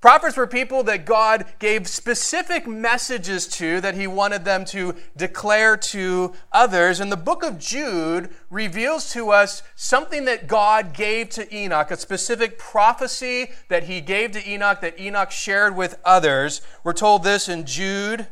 Prophets 0.00 0.36
were 0.36 0.48
people 0.48 0.82
that 0.82 1.04
God 1.04 1.44
gave 1.60 1.86
specific 1.86 2.66
messages 2.66 3.46
to 3.46 3.80
that 3.82 3.94
he 3.94 4.08
wanted 4.08 4.44
them 4.44 4.64
to 4.66 4.96
declare 5.16 5.76
to 5.76 6.32
others. 6.50 6.98
And 6.98 7.12
the 7.12 7.16
book 7.16 7.44
of 7.44 7.60
Jude 7.60 8.30
reveals 8.50 9.12
to 9.12 9.30
us 9.30 9.62
something 9.76 10.24
that 10.24 10.48
God 10.48 10.92
gave 10.92 11.28
to 11.30 11.56
Enoch, 11.56 11.92
a 11.92 11.96
specific 11.96 12.58
prophecy 12.58 13.52
that 13.68 13.84
he 13.84 14.00
gave 14.00 14.32
to 14.32 14.50
Enoch 14.50 14.80
that 14.80 14.98
Enoch 14.98 15.30
shared 15.30 15.76
with 15.76 15.96
others. 16.04 16.62
We're 16.82 16.94
told 16.94 17.22
this 17.22 17.48
in 17.48 17.64
Jude 17.64 18.26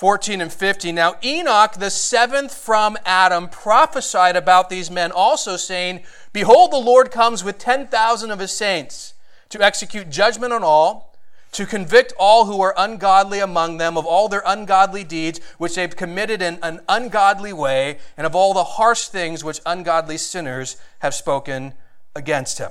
14 0.00 0.40
and 0.40 0.50
15. 0.50 0.94
Now, 0.94 1.16
Enoch, 1.22 1.74
the 1.74 1.90
seventh 1.90 2.54
from 2.54 2.96
Adam, 3.04 3.50
prophesied 3.50 4.34
about 4.34 4.70
these 4.70 4.90
men 4.90 5.12
also, 5.12 5.58
saying, 5.58 6.00
Behold, 6.32 6.70
the 6.70 6.78
Lord 6.78 7.10
comes 7.10 7.44
with 7.44 7.58
10,000 7.58 8.30
of 8.30 8.38
his 8.38 8.50
saints 8.50 9.12
to 9.50 9.60
execute 9.62 10.08
judgment 10.08 10.54
on 10.54 10.64
all, 10.64 11.14
to 11.52 11.66
convict 11.66 12.14
all 12.18 12.46
who 12.46 12.62
are 12.62 12.72
ungodly 12.78 13.40
among 13.40 13.76
them 13.76 13.98
of 13.98 14.06
all 14.06 14.30
their 14.30 14.42
ungodly 14.46 15.04
deeds 15.04 15.38
which 15.58 15.74
they've 15.74 15.94
committed 15.94 16.40
in 16.40 16.58
an 16.62 16.80
ungodly 16.88 17.52
way, 17.52 17.98
and 18.16 18.26
of 18.26 18.34
all 18.34 18.54
the 18.54 18.64
harsh 18.64 19.08
things 19.08 19.44
which 19.44 19.60
ungodly 19.66 20.16
sinners 20.16 20.78
have 21.00 21.14
spoken 21.14 21.74
against 22.16 22.56
him. 22.56 22.70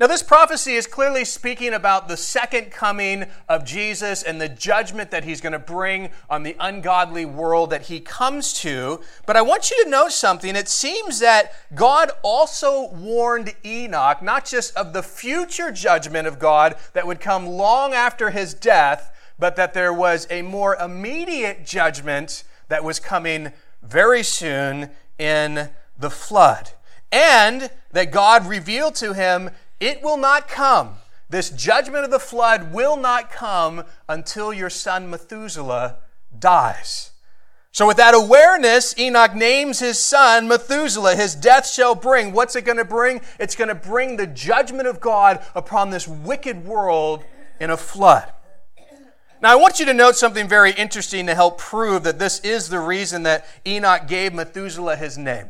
Now, 0.00 0.06
this 0.06 0.22
prophecy 0.22 0.74
is 0.74 0.86
clearly 0.86 1.24
speaking 1.24 1.74
about 1.74 2.08
the 2.08 2.16
second 2.16 2.70
coming 2.70 3.26
of 3.48 3.64
Jesus 3.64 4.22
and 4.22 4.40
the 4.40 4.48
judgment 4.48 5.10
that 5.10 5.24
he's 5.24 5.42
going 5.42 5.52
to 5.52 5.58
bring 5.58 6.10
on 6.30 6.42
the 6.42 6.56
ungodly 6.58 7.26
world 7.26 7.70
that 7.70 7.82
he 7.82 8.00
comes 8.00 8.54
to. 8.60 9.00
But 9.26 9.36
I 9.36 9.42
want 9.42 9.70
you 9.70 9.84
to 9.84 9.90
know 9.90 10.08
something. 10.08 10.56
It 10.56 10.68
seems 10.68 11.18
that 11.18 11.52
God 11.74 12.10
also 12.22 12.88
warned 12.88 13.54
Enoch, 13.64 14.22
not 14.22 14.46
just 14.46 14.74
of 14.76 14.94
the 14.94 15.02
future 15.02 15.70
judgment 15.70 16.26
of 16.26 16.38
God 16.38 16.76
that 16.94 17.06
would 17.06 17.20
come 17.20 17.46
long 17.46 17.92
after 17.92 18.30
his 18.30 18.54
death, 18.54 19.14
but 19.38 19.56
that 19.56 19.74
there 19.74 19.92
was 19.92 20.26
a 20.30 20.40
more 20.40 20.74
immediate 20.76 21.66
judgment 21.66 22.44
that 22.68 22.82
was 22.82 22.98
coming 22.98 23.52
very 23.82 24.22
soon 24.22 24.88
in 25.18 25.68
the 25.98 26.10
flood. 26.10 26.70
And 27.10 27.70
that 27.90 28.10
God 28.10 28.46
revealed 28.46 28.94
to 28.96 29.12
him 29.12 29.50
it 29.82 30.02
will 30.02 30.16
not 30.16 30.48
come. 30.48 30.94
This 31.28 31.50
judgment 31.50 32.04
of 32.04 32.10
the 32.10 32.20
flood 32.20 32.72
will 32.72 32.96
not 32.96 33.32
come 33.32 33.84
until 34.08 34.52
your 34.52 34.70
son 34.70 35.10
Methuselah 35.10 35.96
dies. 36.38 37.10
So, 37.72 37.86
with 37.86 37.96
that 37.96 38.14
awareness, 38.14 38.96
Enoch 38.98 39.34
names 39.34 39.80
his 39.80 39.98
son 39.98 40.46
Methuselah. 40.46 41.16
His 41.16 41.34
death 41.34 41.66
shall 41.66 41.94
bring. 41.94 42.32
What's 42.32 42.54
it 42.54 42.64
going 42.66 42.78
to 42.78 42.84
bring? 42.84 43.22
It's 43.40 43.56
going 43.56 43.68
to 43.68 43.74
bring 43.74 44.16
the 44.16 44.26
judgment 44.26 44.86
of 44.86 45.00
God 45.00 45.44
upon 45.54 45.90
this 45.90 46.06
wicked 46.06 46.64
world 46.64 47.24
in 47.58 47.70
a 47.70 47.76
flood. 47.76 48.30
Now, 49.40 49.50
I 49.50 49.56
want 49.56 49.80
you 49.80 49.86
to 49.86 49.94
note 49.94 50.14
something 50.16 50.46
very 50.46 50.70
interesting 50.72 51.26
to 51.26 51.34
help 51.34 51.58
prove 51.58 52.04
that 52.04 52.20
this 52.20 52.38
is 52.40 52.68
the 52.68 52.78
reason 52.78 53.24
that 53.24 53.46
Enoch 53.66 54.06
gave 54.06 54.32
Methuselah 54.32 54.96
his 54.96 55.18
name. 55.18 55.48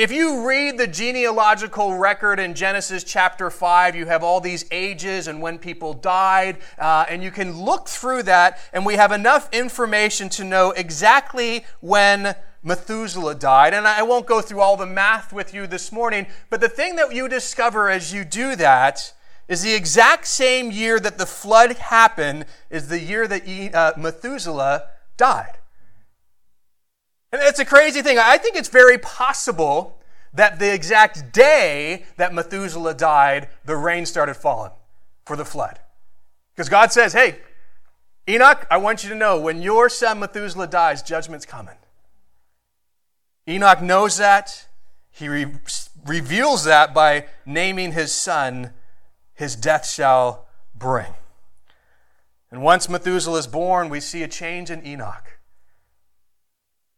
If 0.00 0.10
you 0.10 0.48
read 0.48 0.78
the 0.78 0.86
genealogical 0.86 1.94
record 1.94 2.40
in 2.40 2.54
Genesis 2.54 3.04
chapter 3.04 3.50
5, 3.50 3.94
you 3.94 4.06
have 4.06 4.24
all 4.24 4.40
these 4.40 4.64
ages 4.70 5.28
and 5.28 5.42
when 5.42 5.58
people 5.58 5.92
died, 5.92 6.56
uh, 6.78 7.04
and 7.10 7.22
you 7.22 7.30
can 7.30 7.60
look 7.60 7.86
through 7.86 8.22
that, 8.22 8.58
and 8.72 8.86
we 8.86 8.94
have 8.94 9.12
enough 9.12 9.50
information 9.52 10.30
to 10.30 10.42
know 10.42 10.70
exactly 10.70 11.66
when 11.80 12.34
Methuselah 12.62 13.34
died. 13.34 13.74
And 13.74 13.86
I 13.86 14.02
won't 14.02 14.24
go 14.24 14.40
through 14.40 14.62
all 14.62 14.78
the 14.78 14.86
math 14.86 15.34
with 15.34 15.52
you 15.52 15.66
this 15.66 15.92
morning, 15.92 16.26
but 16.48 16.62
the 16.62 16.68
thing 16.70 16.96
that 16.96 17.14
you 17.14 17.28
discover 17.28 17.90
as 17.90 18.10
you 18.10 18.24
do 18.24 18.56
that 18.56 19.12
is 19.48 19.60
the 19.60 19.74
exact 19.74 20.26
same 20.26 20.70
year 20.70 20.98
that 20.98 21.18
the 21.18 21.26
flood 21.26 21.76
happened 21.76 22.46
is 22.70 22.88
the 22.88 23.00
year 23.00 23.28
that 23.28 23.46
uh, 23.74 23.92
Methuselah 23.98 24.84
died. 25.18 25.59
And 27.32 27.40
it's 27.42 27.60
a 27.60 27.64
crazy 27.64 28.02
thing. 28.02 28.18
I 28.18 28.38
think 28.38 28.56
it's 28.56 28.68
very 28.68 28.98
possible 28.98 30.00
that 30.32 30.58
the 30.58 30.72
exact 30.72 31.32
day 31.32 32.04
that 32.16 32.34
Methuselah 32.34 32.94
died, 32.94 33.48
the 33.64 33.76
rain 33.76 34.06
started 34.06 34.34
falling 34.34 34.72
for 35.24 35.36
the 35.36 35.44
flood. 35.44 35.78
Because 36.54 36.68
God 36.68 36.92
says, 36.92 37.12
hey, 37.12 37.38
Enoch, 38.28 38.66
I 38.70 38.76
want 38.76 39.02
you 39.02 39.10
to 39.10 39.14
know 39.14 39.40
when 39.40 39.62
your 39.62 39.88
son 39.88 40.20
Methuselah 40.20 40.66
dies, 40.66 41.02
judgment's 41.02 41.46
coming. 41.46 41.76
Enoch 43.48 43.82
knows 43.82 44.16
that. 44.18 44.66
He 45.10 45.28
re- 45.28 45.52
reveals 46.06 46.64
that 46.64 46.94
by 46.94 47.26
naming 47.44 47.92
his 47.92 48.12
son, 48.12 48.72
his 49.34 49.56
death 49.56 49.88
shall 49.88 50.46
bring. 50.74 51.14
And 52.50 52.62
once 52.62 52.88
Methuselah 52.88 53.38
is 53.38 53.46
born, 53.46 53.88
we 53.88 54.00
see 54.00 54.22
a 54.22 54.28
change 54.28 54.70
in 54.70 54.84
Enoch 54.86 55.39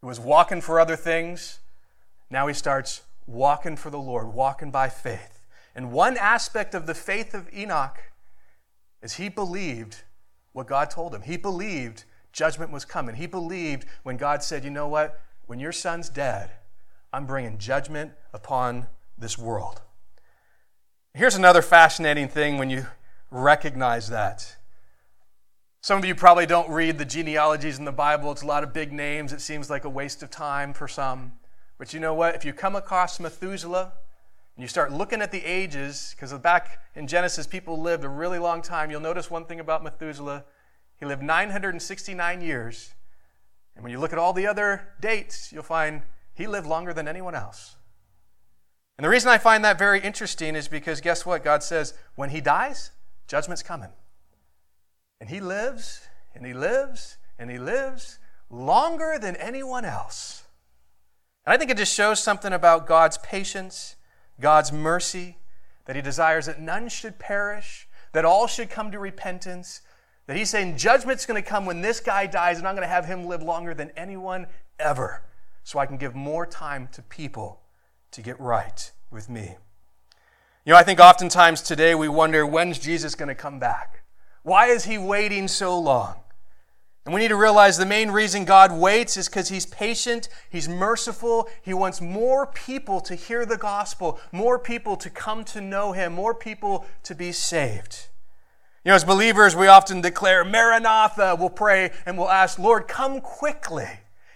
who 0.02 0.08
was 0.08 0.20
walking 0.20 0.60
for 0.60 0.78
other 0.78 0.96
things. 0.96 1.60
Now 2.28 2.48
he 2.48 2.54
starts 2.54 3.02
walking 3.26 3.76
for 3.76 3.88
the 3.88 3.98
Lord, 3.98 4.34
walking 4.34 4.70
by 4.70 4.88
faith. 4.88 5.46
And 5.74 5.92
one 5.92 6.18
aspect 6.18 6.74
of 6.74 6.86
the 6.86 6.94
faith 6.94 7.32
of 7.32 7.48
Enoch 7.54 7.98
is 9.00 9.14
he 9.14 9.28
believed 9.28 10.02
what 10.52 10.66
God 10.66 10.90
told 10.90 11.14
him. 11.14 11.22
He 11.22 11.36
believed 11.36 12.04
judgment 12.32 12.72
was 12.72 12.84
coming. 12.84 13.14
He 13.14 13.26
believed 13.26 13.86
when 14.02 14.16
God 14.16 14.42
said, 14.42 14.64
You 14.64 14.70
know 14.70 14.88
what? 14.88 15.20
When 15.46 15.60
your 15.60 15.72
son's 15.72 16.08
dead, 16.08 16.50
I'm 17.12 17.26
bringing 17.26 17.58
judgment 17.58 18.12
upon 18.32 18.86
this 19.16 19.38
world. 19.38 19.80
Here's 21.14 21.36
another 21.36 21.62
fascinating 21.62 22.28
thing 22.28 22.58
when 22.58 22.70
you 22.70 22.86
recognize 23.30 24.08
that. 24.08 24.56
Some 25.84 25.98
of 25.98 26.04
you 26.04 26.14
probably 26.14 26.46
don't 26.46 26.70
read 26.70 26.98
the 26.98 27.04
genealogies 27.04 27.76
in 27.76 27.84
the 27.84 27.90
Bible. 27.90 28.30
It's 28.30 28.42
a 28.42 28.46
lot 28.46 28.62
of 28.62 28.72
big 28.72 28.92
names. 28.92 29.32
It 29.32 29.40
seems 29.40 29.68
like 29.68 29.84
a 29.84 29.90
waste 29.90 30.22
of 30.22 30.30
time 30.30 30.72
for 30.72 30.86
some. 30.86 31.32
But 31.76 31.92
you 31.92 31.98
know 31.98 32.14
what? 32.14 32.36
If 32.36 32.44
you 32.44 32.52
come 32.52 32.76
across 32.76 33.18
Methuselah 33.18 33.92
and 34.54 34.62
you 34.62 34.68
start 34.68 34.92
looking 34.92 35.20
at 35.20 35.32
the 35.32 35.44
ages, 35.44 36.14
because 36.14 36.32
back 36.34 36.78
in 36.94 37.08
Genesis, 37.08 37.48
people 37.48 37.80
lived 37.80 38.04
a 38.04 38.08
really 38.08 38.38
long 38.38 38.62
time, 38.62 38.92
you'll 38.92 39.00
notice 39.00 39.28
one 39.28 39.44
thing 39.44 39.58
about 39.58 39.82
Methuselah. 39.82 40.44
He 41.00 41.04
lived 41.04 41.24
969 41.24 42.40
years. 42.40 42.94
And 43.74 43.82
when 43.82 43.90
you 43.90 43.98
look 43.98 44.12
at 44.12 44.20
all 44.20 44.32
the 44.32 44.46
other 44.46 44.86
dates, 45.00 45.50
you'll 45.52 45.64
find 45.64 46.02
he 46.32 46.46
lived 46.46 46.68
longer 46.68 46.92
than 46.92 47.08
anyone 47.08 47.34
else. 47.34 47.74
And 48.98 49.04
the 49.04 49.08
reason 49.08 49.30
I 49.30 49.38
find 49.38 49.64
that 49.64 49.80
very 49.80 49.98
interesting 49.98 50.54
is 50.54 50.68
because 50.68 51.00
guess 51.00 51.26
what? 51.26 51.42
God 51.42 51.64
says, 51.64 51.94
when 52.14 52.30
he 52.30 52.40
dies, 52.40 52.92
judgment's 53.26 53.64
coming. 53.64 53.90
And 55.22 55.30
he 55.30 55.38
lives, 55.38 56.08
and 56.35 56.44
he 56.44 56.52
lives, 56.52 57.16
and 57.38 57.48
he 57.48 57.56
lives 57.56 58.18
longer 58.50 59.20
than 59.20 59.37
anyone 59.37 59.85
else. 59.85 60.42
And 61.46 61.54
I 61.54 61.56
think 61.56 61.70
it 61.70 61.76
just 61.76 61.94
shows 61.94 62.18
something 62.18 62.52
about 62.52 62.88
God's 62.88 63.18
patience, 63.18 63.94
God's 64.40 64.72
mercy, 64.72 65.37
that 65.85 65.94
he 65.94 66.02
desires 66.02 66.46
that 66.46 66.61
none 66.61 66.88
should 66.88 67.20
perish, 67.20 67.87
that 68.11 68.24
all 68.24 68.48
should 68.48 68.68
come 68.68 68.90
to 68.90 68.98
repentance, 68.98 69.82
that 70.26 70.37
he's 70.37 70.50
saying 70.50 70.76
judgment's 70.76 71.24
going 71.24 71.40
to 71.40 71.48
come 71.48 71.66
when 71.66 71.82
this 71.82 72.00
guy 72.00 72.26
dies, 72.26 72.58
and 72.58 72.66
I'm 72.66 72.74
going 72.74 72.82
to 72.82 72.92
have 72.92 73.04
him 73.04 73.24
live 73.24 73.44
longer 73.44 73.74
than 73.74 73.92
anyone 73.96 74.48
ever, 74.80 75.22
so 75.62 75.78
I 75.78 75.87
can 75.87 75.98
give 75.98 76.16
more 76.16 76.46
time 76.46 76.88
to 76.94 77.02
people 77.02 77.61
to 78.11 78.22
get 78.22 78.40
right 78.40 78.90
with 79.12 79.30
me. 79.30 79.54
You 80.64 80.72
know, 80.72 80.78
I 80.80 80.82
think 80.82 80.98
oftentimes 80.98 81.62
today 81.62 81.94
we 81.94 82.08
wonder 82.08 82.44
when's 82.44 82.80
Jesus 82.80 83.14
going 83.14 83.28
to 83.28 83.37
come 83.37 83.61
back? 83.61 84.01
Why 84.42 84.66
is 84.66 84.85
he 84.85 84.98
waiting 84.98 85.48
so 85.48 85.78
long? 85.78 86.16
And 87.05 87.12
we 87.12 87.20
need 87.20 87.28
to 87.28 87.37
realize 87.37 87.78
the 87.78 87.87
main 87.87 88.12
reason 88.12 88.44
God 88.44 88.70
waits 88.72 89.16
is 89.16 89.28
because 89.28 89.48
he's 89.48 89.66
patient, 89.66 90.28
he's 90.50 90.68
merciful, 90.68 91.48
he 91.61 91.74
wants 91.74 92.00
more 92.00 92.46
people 92.46 93.00
to 93.00 93.16
hear 93.16 93.44
the 93.44 93.57
gospel, 93.57 94.20
more 94.31 94.59
people 94.59 94.96
to 94.96 95.11
come 95.11 95.44
to 95.46 95.61
know 95.61 95.92
him, 95.92 96.12
more 96.12 96.35
people 96.35 96.87
to 97.02 97.14
be 97.14 97.33
saved. 97.33 98.07
You 98.85 98.90
know, 98.90 98.94
as 98.94 99.05
believers, 99.05 99.57
we 99.57 99.66
often 99.66 100.00
declare, 100.00 100.44
Maranatha, 100.44 101.37
we'll 101.38 101.50
pray 101.50 101.90
and 102.07 102.16
we'll 102.16 102.31
ask, 102.31 102.59
Lord, 102.59 102.87
come 102.87 103.20
quickly. 103.20 103.88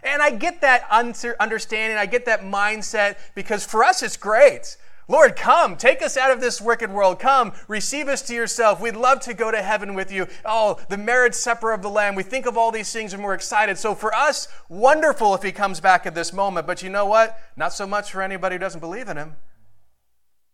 And 0.02 0.22
I 0.22 0.30
get 0.30 0.60
that 0.60 0.86
understanding, 0.90 1.98
I 1.98 2.06
get 2.06 2.26
that 2.26 2.42
mindset 2.42 3.16
because 3.34 3.64
for 3.64 3.82
us 3.84 4.02
it's 4.02 4.16
great. 4.16 4.76
Lord, 5.08 5.36
come, 5.36 5.76
take 5.76 6.02
us 6.02 6.16
out 6.16 6.32
of 6.32 6.40
this 6.40 6.60
wicked 6.60 6.90
world. 6.90 7.20
Come, 7.20 7.52
receive 7.68 8.08
us 8.08 8.22
to 8.22 8.34
yourself. 8.34 8.80
We'd 8.80 8.96
love 8.96 9.20
to 9.20 9.34
go 9.34 9.52
to 9.52 9.62
heaven 9.62 9.94
with 9.94 10.10
you. 10.10 10.26
Oh, 10.44 10.80
the 10.88 10.98
marriage 10.98 11.34
supper 11.34 11.72
of 11.72 11.82
the 11.82 11.88
Lamb. 11.88 12.16
We 12.16 12.24
think 12.24 12.44
of 12.44 12.56
all 12.56 12.72
these 12.72 12.92
things 12.92 13.12
and 13.12 13.22
we're 13.22 13.34
excited. 13.34 13.78
So 13.78 13.94
for 13.94 14.12
us, 14.12 14.48
wonderful 14.68 15.32
if 15.34 15.44
he 15.44 15.52
comes 15.52 15.78
back 15.78 16.06
at 16.06 16.16
this 16.16 16.32
moment. 16.32 16.66
But 16.66 16.82
you 16.82 16.90
know 16.90 17.06
what? 17.06 17.38
Not 17.56 17.72
so 17.72 17.86
much 17.86 18.10
for 18.10 18.20
anybody 18.20 18.56
who 18.56 18.60
doesn't 18.60 18.80
believe 18.80 19.08
in 19.08 19.16
him. 19.16 19.36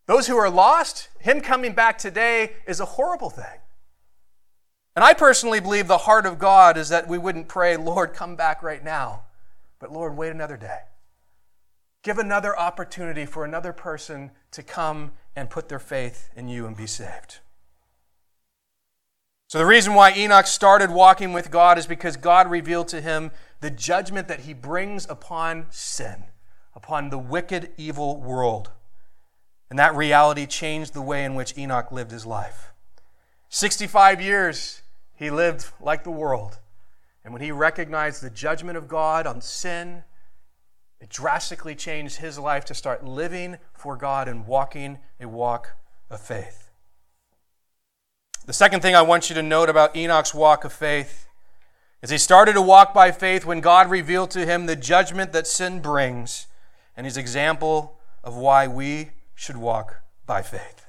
Those 0.06 0.26
who 0.26 0.36
are 0.36 0.50
lost, 0.50 1.08
him 1.20 1.40
coming 1.40 1.72
back 1.72 1.96
today 1.96 2.52
is 2.66 2.80
a 2.80 2.84
horrible 2.84 3.30
thing. 3.30 3.60
And 4.94 5.02
I 5.02 5.14
personally 5.14 5.60
believe 5.60 5.88
the 5.88 5.98
heart 5.98 6.26
of 6.26 6.38
God 6.38 6.76
is 6.76 6.90
that 6.90 7.08
we 7.08 7.16
wouldn't 7.16 7.48
pray, 7.48 7.78
Lord, 7.78 8.12
come 8.12 8.36
back 8.36 8.62
right 8.62 8.84
now, 8.84 9.22
but 9.78 9.90
Lord, 9.90 10.14
wait 10.14 10.30
another 10.30 10.58
day. 10.58 10.80
Give 12.02 12.18
another 12.18 12.58
opportunity 12.58 13.24
for 13.26 13.44
another 13.44 13.72
person 13.72 14.32
to 14.50 14.62
come 14.62 15.12
and 15.36 15.48
put 15.48 15.68
their 15.68 15.78
faith 15.78 16.30
in 16.34 16.48
you 16.48 16.66
and 16.66 16.76
be 16.76 16.86
saved. 16.86 17.38
So, 19.48 19.58
the 19.58 19.66
reason 19.66 19.94
why 19.94 20.12
Enoch 20.14 20.46
started 20.46 20.90
walking 20.90 21.32
with 21.32 21.50
God 21.50 21.78
is 21.78 21.86
because 21.86 22.16
God 22.16 22.50
revealed 22.50 22.88
to 22.88 23.00
him 23.00 23.30
the 23.60 23.70
judgment 23.70 24.26
that 24.28 24.40
he 24.40 24.54
brings 24.54 25.06
upon 25.08 25.66
sin, 25.70 26.24
upon 26.74 27.10
the 27.10 27.18
wicked, 27.18 27.70
evil 27.76 28.20
world. 28.20 28.70
And 29.68 29.78
that 29.78 29.94
reality 29.94 30.46
changed 30.46 30.94
the 30.94 31.02
way 31.02 31.24
in 31.24 31.34
which 31.34 31.56
Enoch 31.56 31.92
lived 31.92 32.10
his 32.10 32.26
life. 32.26 32.72
65 33.50 34.20
years 34.20 34.82
he 35.14 35.30
lived 35.30 35.66
like 35.80 36.02
the 36.02 36.10
world. 36.10 36.58
And 37.22 37.32
when 37.32 37.42
he 37.42 37.52
recognized 37.52 38.22
the 38.22 38.30
judgment 38.30 38.76
of 38.78 38.88
God 38.88 39.26
on 39.26 39.40
sin, 39.40 40.02
it 41.02 41.10
drastically 41.10 41.74
changed 41.74 42.18
his 42.18 42.38
life 42.38 42.64
to 42.66 42.74
start 42.74 43.04
living 43.04 43.58
for 43.74 43.96
God 43.96 44.28
and 44.28 44.46
walking 44.46 44.98
a 45.20 45.26
walk 45.26 45.70
of 46.08 46.20
faith. 46.20 46.70
The 48.46 48.52
second 48.52 48.82
thing 48.82 48.94
I 48.94 49.02
want 49.02 49.28
you 49.28 49.34
to 49.34 49.42
note 49.42 49.68
about 49.68 49.96
Enoch's 49.96 50.32
walk 50.32 50.64
of 50.64 50.72
faith 50.72 51.26
is 52.02 52.10
he 52.10 52.18
started 52.18 52.52
to 52.52 52.62
walk 52.62 52.94
by 52.94 53.10
faith 53.10 53.44
when 53.44 53.60
God 53.60 53.90
revealed 53.90 54.30
to 54.30 54.46
him 54.46 54.66
the 54.66 54.76
judgment 54.76 55.32
that 55.32 55.48
sin 55.48 55.80
brings 55.80 56.46
and 56.96 57.04
his 57.04 57.16
example 57.16 57.98
of 58.22 58.36
why 58.36 58.68
we 58.68 59.10
should 59.34 59.56
walk 59.56 60.02
by 60.24 60.40
faith. 60.40 60.86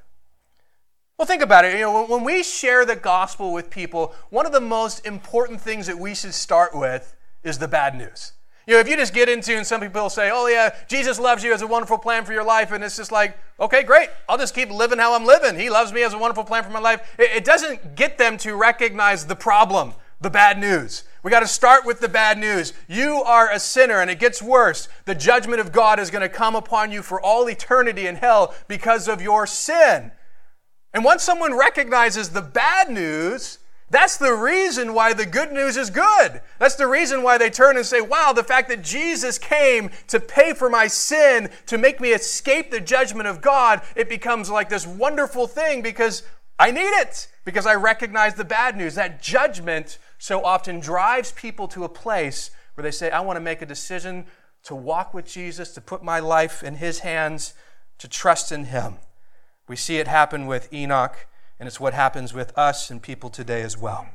Well, 1.18 1.26
think 1.26 1.42
about 1.42 1.66
it. 1.66 1.74
You 1.74 1.86
know, 1.86 2.06
when 2.06 2.24
we 2.24 2.44
share 2.44 2.86
the 2.86 2.96
gospel 2.96 3.52
with 3.52 3.72
people, 3.72 4.14
one 4.30 4.46
of 4.46 4.52
the 4.52 4.62
most 4.62 5.04
important 5.08 5.60
things 5.60 5.88
that 5.88 5.98
we 5.98 6.14
should 6.14 6.36
start 6.36 6.76
with 6.76 7.16
is 7.44 7.58
the 7.58 7.68
bad 7.68 7.96
news. 7.98 8.34
You 8.66 8.76
know, 8.76 8.80
if 8.80 8.88
you 8.88 8.96
just 8.96 9.14
get 9.14 9.28
into, 9.28 9.56
and 9.58 9.68
some 9.68 9.82
people 9.82 10.10
say, 10.10 10.32
oh, 10.34 10.48
yeah, 10.48 10.74
Jesus 10.88 11.20
loves 11.20 11.44
you, 11.44 11.52
has 11.52 11.62
a 11.62 11.68
wonderful 11.68 11.98
plan 11.98 12.24
for 12.24 12.32
your 12.32 12.46
life, 12.46 12.72
and 12.72 12.84
it's 12.84 12.96
just 12.96 13.12
like, 13.12 13.38
okay, 13.60 13.84
great, 13.84 14.10
I'll 14.30 14.38
just 14.38 14.56
keep 14.56 14.70
living 14.70 15.00
how 15.00 15.14
I'm 15.16 15.26
living. 15.26 15.60
He 15.60 15.70
loves 15.70 15.92
me, 15.92 16.02
has 16.02 16.14
a 16.14 16.18
wonderful 16.18 16.46
plan 16.46 16.64
for 16.64 16.70
my 16.70 16.80
life. 16.80 17.16
It 17.20 17.44
doesn't 17.44 17.96
get 17.96 18.18
them 18.18 18.38
to 18.38 18.56
recognize 18.56 19.26
the 19.26 19.36
problem, 19.36 19.94
the 20.22 20.30
bad 20.30 20.60
news. 20.60 21.04
We 21.24 21.32
got 21.32 21.42
to 21.42 21.48
start 21.48 21.86
with 21.86 22.00
the 22.00 22.10
bad 22.10 22.38
news. 22.38 22.74
You 22.88 23.22
are 23.26 23.52
a 23.52 23.60
sinner, 23.60 24.00
and 24.00 24.10
it 24.10 24.20
gets 24.20 24.42
worse. 24.42 24.88
The 25.06 25.16
judgment 25.16 25.60
of 25.60 25.72
God 25.72 26.00
is 26.00 26.10
going 26.10 26.22
to 26.22 26.30
come 26.30 26.56
upon 26.56 26.92
you 26.92 27.02
for 27.02 27.20
all 27.20 27.50
eternity 27.50 28.08
in 28.08 28.16
hell 28.16 28.54
because 28.68 29.08
of 29.08 29.22
your 29.22 29.46
sin. 29.46 30.12
And 30.94 31.04
once 31.04 31.24
someone 31.24 31.58
recognizes 31.58 32.30
the 32.30 32.42
bad 32.42 32.90
news, 32.90 33.60
that's 33.94 34.18
the 34.18 34.34
reason 34.34 34.96
why 34.96 35.14
the 35.14 35.26
good 35.26 35.52
news 35.52 35.78
is 35.78 35.92
good. 35.92 36.42
That's 36.58 36.76
the 36.76 36.88
reason 36.88 37.22
why 37.22 37.38
they 37.38 37.52
turn 37.52 37.78
and 37.78 37.86
say, 37.86 38.02
wow, 38.02 38.34
the 38.34 38.44
fact 38.44 38.68
that 38.70 38.82
Jesus 38.82 39.38
came 39.38 39.92
to 40.08 40.20
pay 40.20 40.54
for 40.54 40.68
my 40.68 40.88
sin, 40.88 41.50
to 41.68 41.78
make 41.78 42.02
me 42.02 42.10
escape 42.10 42.72
the 42.72 42.82
judgment 42.82 43.28
of 43.28 43.40
God, 43.40 43.82
it 43.96 44.10
becomes 44.10 44.50
like 44.50 44.68
this 44.68 44.88
wonderful 44.88 45.46
thing 45.46 45.84
because 45.84 46.24
I 46.58 46.72
need 46.72 46.90
it, 47.02 47.28
because 47.46 47.68
I 47.68 47.76
recognize 47.76 48.34
the 48.34 48.44
bad 48.44 48.76
news. 48.76 48.96
That 48.96 49.22
judgment 49.22 50.00
so 50.18 50.44
often 50.44 50.80
drives 50.80 51.32
people 51.32 51.68
to 51.68 51.84
a 51.84 51.90
place 51.90 52.50
where 52.74 52.84
they 52.84 52.92
say, 52.92 53.12
I 53.12 53.20
want 53.20 53.38
to 53.38 53.42
make 53.42 53.62
a 53.62 53.66
decision 53.68 54.26
to 54.64 54.74
walk 54.74 55.14
with 55.14 55.26
Jesus, 55.26 55.72
to 55.76 55.82
put 55.82 56.04
my 56.04 56.20
life 56.20 56.64
in 56.64 56.76
His 56.76 57.00
hands, 57.00 57.54
to 58.00 58.08
trust 58.08 58.52
in 58.52 58.66
Him. 58.66 58.96
We 59.68 59.76
see 59.76 59.98
it 59.98 60.08
happen 60.08 60.48
with 60.48 60.74
Enoch 60.74 61.28
and 61.64 61.70
it's 61.70 61.80
what 61.80 61.94
happens 61.94 62.34
with 62.34 62.52
us 62.58 62.92
and 62.92 63.02
people 63.02 63.30
today 63.30 63.62
as 63.62 63.78
well. 63.78 64.06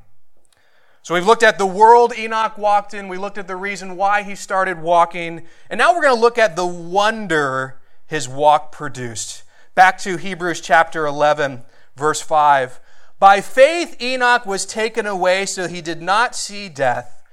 So 1.00 1.14
we've 1.14 1.24
looked 1.24 1.42
at 1.42 1.56
the 1.56 1.64
world 1.64 2.12
Enoch 2.14 2.58
walked 2.58 2.92
in, 2.92 3.08
we 3.08 3.16
looked 3.16 3.38
at 3.38 3.48
the 3.48 3.56
reason 3.56 3.96
why 3.96 4.22
he 4.22 4.34
started 4.34 4.82
walking, 4.82 5.46
and 5.70 5.78
now 5.78 5.94
we're 5.94 6.02
going 6.02 6.14
to 6.14 6.20
look 6.20 6.36
at 6.36 6.56
the 6.56 6.66
wonder 6.66 7.80
his 8.06 8.28
walk 8.28 8.70
produced. 8.70 9.44
Back 9.74 9.96
to 10.00 10.18
Hebrews 10.18 10.60
chapter 10.60 11.06
11, 11.06 11.62
verse 11.96 12.20
5. 12.20 12.80
By 13.18 13.40
faith, 13.40 13.96
Enoch 13.98 14.44
was 14.44 14.66
taken 14.66 15.06
away 15.06 15.46
so 15.46 15.68
he 15.68 15.80
did 15.80 16.02
not 16.02 16.34
see 16.34 16.68
death, 16.68 17.24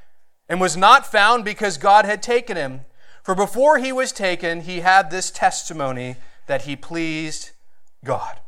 and 0.47 0.61
was 0.61 0.77
not 0.77 1.05
found 1.05 1.43
because 1.43 1.77
God 1.77 2.05
had 2.05 2.23
taken 2.23 2.55
him. 2.55 2.85
For 3.21 3.35
before 3.35 3.79
he 3.79 3.91
was 3.91 4.13
taken, 4.13 4.61
he 4.61 4.79
had 4.79 5.11
this 5.11 5.29
testimony 5.29 6.15
that 6.47 6.61
he 6.61 6.77
pleased 6.77 7.51
God. 8.05 8.39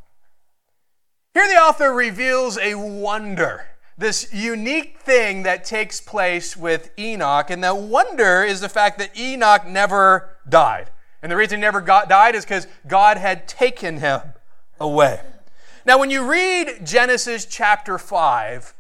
Here, 1.37 1.47
the 1.47 1.61
author 1.61 1.93
reveals 1.93 2.57
a 2.57 2.73
wonder, 2.73 3.67
this 3.95 4.33
unique 4.33 4.97
thing 5.01 5.43
that 5.43 5.65
takes 5.65 6.01
place 6.01 6.57
with 6.57 6.89
Enoch. 6.97 7.51
And 7.51 7.63
that 7.63 7.77
wonder 7.77 8.43
is 8.43 8.59
the 8.59 8.69
fact 8.69 8.97
that 8.97 9.15
Enoch 9.15 9.67
never 9.67 10.35
died. 10.49 10.89
And 11.21 11.31
the 11.31 11.35
reason 11.35 11.59
he 11.59 11.61
never 11.61 11.79
got, 11.79 12.09
died 12.09 12.33
is 12.33 12.43
because 12.43 12.65
God 12.87 13.17
had 13.17 13.47
taken 13.47 13.97
him 13.99 14.21
away. 14.79 15.19
Now, 15.85 15.99
when 15.99 16.09
you 16.09 16.27
read 16.27 16.83
Genesis 16.83 17.45
chapter 17.45 17.99
5, 17.99 18.73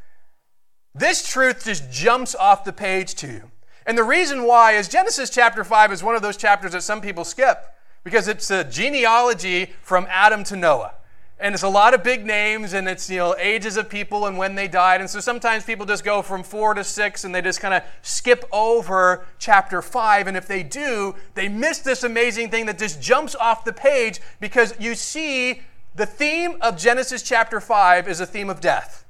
this 0.95 1.29
truth 1.29 1.63
just 1.63 1.91
jumps 1.91 2.33
off 2.33 2.63
the 2.63 2.73
page 2.73 3.13
to 3.17 3.27
you. 3.27 3.51
And 3.85 3.95
the 3.95 4.03
reason 4.03 4.45
why 4.45 4.71
is 4.71 4.87
Genesis 4.87 5.29
chapter 5.29 5.63
5 5.63 5.91
is 5.91 6.01
one 6.01 6.15
of 6.15 6.23
those 6.23 6.37
chapters 6.37 6.71
that 6.71 6.81
some 6.81 7.01
people 7.01 7.23
skip 7.23 7.63
because 8.03 8.27
it's 8.27 8.49
a 8.49 8.63
genealogy 8.63 9.73
from 9.83 10.07
Adam 10.09 10.43
to 10.45 10.55
Noah. 10.55 10.93
And 11.39 11.53
it's 11.53 11.63
a 11.63 11.69
lot 11.69 11.93
of 11.93 12.03
big 12.03 12.25
names 12.25 12.73
and 12.73 12.87
it's 12.87 13.09
you 13.09 13.17
know 13.17 13.35
ages 13.37 13.77
of 13.77 13.89
people 13.89 14.25
and 14.25 14.37
when 14.37 14.55
they 14.55 14.67
died. 14.67 15.01
And 15.01 15.09
so 15.09 15.19
sometimes 15.19 15.63
people 15.63 15.85
just 15.85 16.03
go 16.03 16.21
from 16.21 16.43
four 16.43 16.73
to 16.73 16.83
six 16.83 17.23
and 17.23 17.33
they 17.33 17.41
just 17.41 17.61
kind 17.61 17.73
of 17.73 17.83
skip 18.01 18.43
over 18.51 19.25
chapter 19.37 19.81
five. 19.81 20.27
And 20.27 20.35
if 20.35 20.47
they 20.47 20.63
do 20.63 21.15
they 21.35 21.47
miss 21.47 21.79
this 21.79 22.03
amazing 22.03 22.49
thing 22.49 22.65
that 22.65 22.79
just 22.79 23.01
jumps 23.01 23.35
off 23.35 23.65
the 23.65 23.73
page 23.73 24.19
because 24.39 24.73
you 24.79 24.95
see 24.95 25.61
the 25.95 26.05
theme 26.05 26.57
of 26.61 26.77
genesis 26.77 27.21
chapter 27.21 27.59
five 27.59 28.07
is 28.07 28.19
a 28.19 28.25
theme 28.25 28.49
of 28.49 28.59
death. 28.59 29.05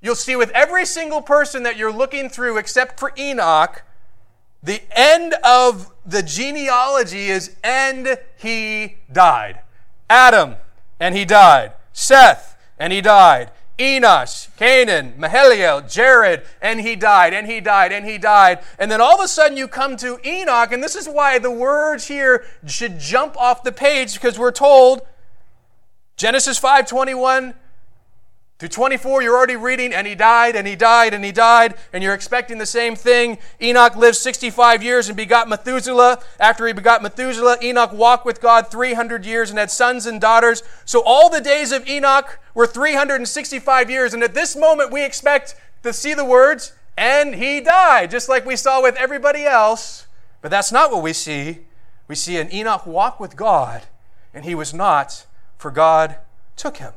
You'll 0.00 0.14
see 0.16 0.36
with 0.36 0.50
every 0.50 0.84
single 0.84 1.22
person 1.22 1.62
that 1.62 1.76
you're 1.76 1.92
looking 1.92 2.28
through 2.28 2.58
except 2.58 2.98
for 2.98 3.12
enoch 3.16 3.82
the 4.62 4.82
end 4.90 5.34
of 5.44 5.92
the 6.04 6.24
genealogy 6.24 7.26
is 7.26 7.54
and 7.62 8.18
he 8.36 8.96
died. 9.12 9.60
Adam 10.10 10.56
and 10.98 11.14
he 11.14 11.24
died. 11.24 11.72
Seth, 11.92 12.56
and 12.78 12.92
he 12.92 13.00
died. 13.00 13.50
Enos, 13.78 14.48
Canaan, 14.56 15.14
Mahalalel, 15.18 15.90
Jared, 15.90 16.42
and 16.62 16.80
he 16.80 16.96
died, 16.96 17.34
and 17.34 17.46
he 17.46 17.60
died, 17.60 17.92
and 17.92 18.06
he 18.06 18.16
died. 18.16 18.60
And 18.78 18.90
then 18.90 19.02
all 19.02 19.14
of 19.14 19.20
a 19.20 19.28
sudden 19.28 19.58
you 19.58 19.68
come 19.68 19.96
to 19.98 20.18
Enoch, 20.26 20.72
and 20.72 20.82
this 20.82 20.96
is 20.96 21.06
why 21.06 21.38
the 21.38 21.50
words 21.50 22.08
here 22.08 22.44
should 22.66 22.98
jump 22.98 23.36
off 23.36 23.62
the 23.62 23.72
page 23.72 24.14
because 24.14 24.38
we're 24.38 24.50
told 24.50 25.02
Genesis 26.16 26.58
5:21 26.58 27.54
through 28.58 28.70
24, 28.70 29.22
you're 29.22 29.36
already 29.36 29.56
reading, 29.56 29.92
and 29.92 30.06
he 30.06 30.14
died, 30.14 30.56
and 30.56 30.66
he 30.66 30.74
died, 30.74 31.12
and 31.12 31.22
he 31.22 31.30
died, 31.30 31.74
and 31.92 32.02
you're 32.02 32.14
expecting 32.14 32.56
the 32.56 32.64
same 32.64 32.96
thing. 32.96 33.36
Enoch 33.60 33.94
lived 33.96 34.16
65 34.16 34.82
years 34.82 35.08
and 35.08 35.16
begot 35.16 35.46
Methuselah. 35.46 36.22
After 36.40 36.66
he 36.66 36.72
begot 36.72 37.02
Methuselah, 37.02 37.58
Enoch 37.62 37.92
walked 37.92 38.24
with 38.24 38.40
God 38.40 38.68
300 38.68 39.26
years 39.26 39.50
and 39.50 39.58
had 39.58 39.70
sons 39.70 40.06
and 40.06 40.18
daughters. 40.18 40.62
So 40.86 41.02
all 41.04 41.28
the 41.28 41.42
days 41.42 41.70
of 41.70 41.86
Enoch 41.86 42.38
were 42.54 42.66
365 42.66 43.90
years. 43.90 44.14
And 44.14 44.22
at 44.22 44.32
this 44.32 44.56
moment, 44.56 44.90
we 44.90 45.04
expect 45.04 45.54
to 45.82 45.92
see 45.92 46.14
the 46.14 46.24
words, 46.24 46.72
and 46.96 47.34
he 47.34 47.60
died, 47.60 48.10
just 48.10 48.26
like 48.26 48.46
we 48.46 48.56
saw 48.56 48.80
with 48.80 48.96
everybody 48.96 49.44
else. 49.44 50.06
But 50.40 50.50
that's 50.50 50.72
not 50.72 50.90
what 50.90 51.02
we 51.02 51.12
see. 51.12 51.66
We 52.08 52.14
see 52.14 52.38
an 52.38 52.50
Enoch 52.50 52.86
walk 52.86 53.20
with 53.20 53.36
God, 53.36 53.82
and 54.32 54.46
he 54.46 54.54
was 54.54 54.72
not, 54.72 55.26
for 55.58 55.70
God 55.70 56.16
took 56.56 56.78
him. 56.78 56.94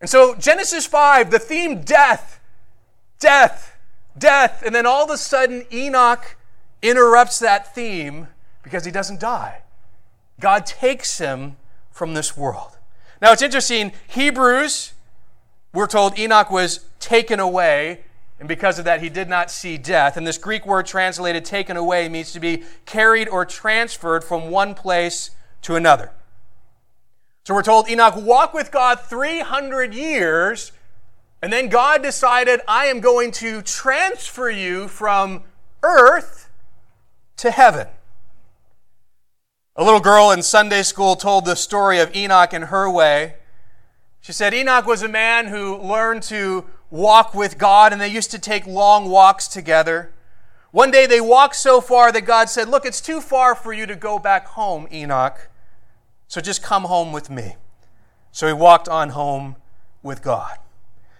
And 0.00 0.08
so, 0.08 0.34
Genesis 0.36 0.86
5, 0.86 1.30
the 1.30 1.38
theme 1.38 1.80
death, 1.82 2.40
death, 3.18 3.76
death. 4.16 4.62
And 4.64 4.74
then 4.74 4.86
all 4.86 5.04
of 5.04 5.10
a 5.10 5.18
sudden, 5.18 5.64
Enoch 5.72 6.36
interrupts 6.82 7.38
that 7.40 7.74
theme 7.74 8.28
because 8.62 8.84
he 8.84 8.90
doesn't 8.90 9.20
die. 9.20 9.62
God 10.40 10.66
takes 10.66 11.18
him 11.18 11.56
from 11.90 12.14
this 12.14 12.36
world. 12.36 12.78
Now, 13.20 13.32
it's 13.32 13.42
interesting, 13.42 13.92
Hebrews, 14.06 14.92
we're 15.74 15.88
told 15.88 16.16
Enoch 16.18 16.50
was 16.50 16.86
taken 17.00 17.40
away, 17.40 18.04
and 18.38 18.46
because 18.46 18.78
of 18.78 18.84
that, 18.84 19.02
he 19.02 19.08
did 19.08 19.28
not 19.28 19.50
see 19.50 19.76
death. 19.76 20.16
And 20.16 20.24
this 20.24 20.38
Greek 20.38 20.64
word 20.64 20.86
translated 20.86 21.44
taken 21.44 21.76
away 21.76 22.08
means 22.08 22.32
to 22.32 22.40
be 22.40 22.62
carried 22.86 23.28
or 23.28 23.44
transferred 23.44 24.22
from 24.22 24.50
one 24.50 24.74
place 24.74 25.30
to 25.62 25.74
another. 25.74 26.12
So 27.48 27.54
we're 27.54 27.62
told 27.62 27.88
Enoch 27.88 28.14
walked 28.14 28.52
with 28.52 28.70
God 28.70 29.00
300 29.00 29.94
years, 29.94 30.70
and 31.40 31.50
then 31.50 31.70
God 31.70 32.02
decided, 32.02 32.60
I 32.68 32.88
am 32.88 33.00
going 33.00 33.30
to 33.30 33.62
transfer 33.62 34.50
you 34.50 34.86
from 34.86 35.44
earth 35.82 36.50
to 37.38 37.50
heaven. 37.50 37.86
A 39.76 39.82
little 39.82 39.98
girl 39.98 40.30
in 40.30 40.42
Sunday 40.42 40.82
school 40.82 41.16
told 41.16 41.46
the 41.46 41.56
story 41.56 42.00
of 42.00 42.14
Enoch 42.14 42.52
in 42.52 42.64
her 42.64 42.90
way. 42.90 43.36
She 44.20 44.34
said 44.34 44.52
Enoch 44.52 44.84
was 44.84 45.02
a 45.02 45.08
man 45.08 45.46
who 45.46 45.78
learned 45.78 46.24
to 46.24 46.66
walk 46.90 47.34
with 47.34 47.56
God, 47.56 47.94
and 47.94 48.00
they 48.02 48.08
used 48.08 48.30
to 48.32 48.38
take 48.38 48.66
long 48.66 49.08
walks 49.08 49.48
together. 49.48 50.12
One 50.70 50.90
day 50.90 51.06
they 51.06 51.22
walked 51.22 51.56
so 51.56 51.80
far 51.80 52.12
that 52.12 52.26
God 52.26 52.50
said, 52.50 52.68
Look, 52.68 52.84
it's 52.84 53.00
too 53.00 53.22
far 53.22 53.54
for 53.54 53.72
you 53.72 53.86
to 53.86 53.96
go 53.96 54.18
back 54.18 54.48
home, 54.48 54.86
Enoch. 54.92 55.48
So 56.28 56.40
just 56.40 56.62
come 56.62 56.84
home 56.84 57.12
with 57.12 57.30
me. 57.30 57.56
So 58.30 58.46
he 58.46 58.52
walked 58.52 58.88
on 58.88 59.10
home 59.10 59.56
with 60.02 60.22
God. 60.22 60.58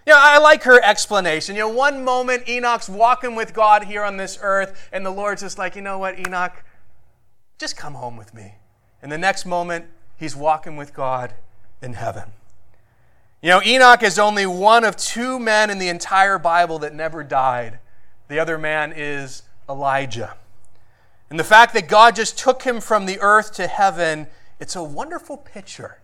You 0.05 0.13
know, 0.13 0.19
I 0.19 0.37
like 0.39 0.63
her 0.63 0.81
explanation. 0.83 1.55
You 1.55 1.63
know, 1.63 1.69
one 1.69 2.03
moment 2.03 2.47
Enoch's 2.47 2.89
walking 2.89 3.35
with 3.35 3.53
God 3.53 3.83
here 3.83 4.03
on 4.03 4.17
this 4.17 4.39
earth, 4.41 4.89
and 4.91 5.05
the 5.05 5.11
Lord's 5.11 5.41
just 5.41 5.57
like, 5.57 5.75
you 5.75 5.81
know 5.81 5.99
what, 5.99 6.17
Enoch, 6.17 6.63
just 7.59 7.75
come 7.75 7.93
home 7.93 8.17
with 8.17 8.33
me. 8.33 8.55
And 9.01 9.11
the 9.11 9.17
next 9.17 9.45
moment, 9.45 9.85
he's 10.17 10.35
walking 10.35 10.77
with 10.77 10.93
God 10.93 11.33
in 11.81 11.93
heaven. 11.93 12.31
You 13.41 13.49
know, 13.49 13.61
Enoch 13.63 14.03
is 14.03 14.19
only 14.19 14.45
one 14.45 14.83
of 14.83 14.97
two 14.97 15.39
men 15.39 15.69
in 15.69 15.79
the 15.79 15.89
entire 15.89 16.37
Bible 16.37 16.79
that 16.79 16.93
never 16.93 17.23
died. 17.23 17.79
The 18.27 18.39
other 18.39 18.57
man 18.57 18.93
is 18.95 19.43
Elijah. 19.69 20.35
And 21.29 21.39
the 21.39 21.43
fact 21.43 21.73
that 21.73 21.87
God 21.87 22.15
just 22.15 22.37
took 22.37 22.63
him 22.63 22.81
from 22.81 23.05
the 23.05 23.19
earth 23.21 23.53
to 23.53 23.67
heaven 23.67 24.27
it's 24.59 24.75
a 24.75 24.83
wonderful 24.83 25.37
picture. 25.37 25.99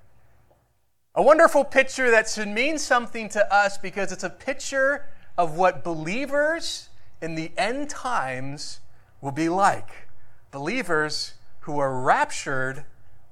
A 1.14 1.22
wonderful 1.22 1.64
picture 1.64 2.12
that 2.12 2.28
should 2.30 2.48
mean 2.48 2.78
something 2.78 3.30
to 3.30 3.54
us 3.54 3.78
because 3.78 4.12
it's 4.12 4.24
a 4.24 4.30
picture 4.30 5.06
of 5.38 5.58
what 5.58 5.84
believers 5.84 6.90
in 7.22 7.36
the 7.36 7.52
end 7.58 7.90
times 7.90 8.80
will 9.22 9.32
be 9.32 9.50
like. 9.50 10.08
Believers 10.52 11.34
who 11.62 11.80
are 11.80 12.02
raptured 12.02 12.86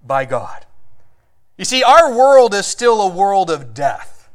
by 0.06 0.26
God. 0.26 0.66
You 1.58 1.66
see, 1.66 1.84
our 1.84 2.14
world 2.14 2.54
is 2.54 2.66
still 2.66 3.02
a 3.02 3.08
world 3.08 3.50
of 3.50 3.74
death. 3.74 4.30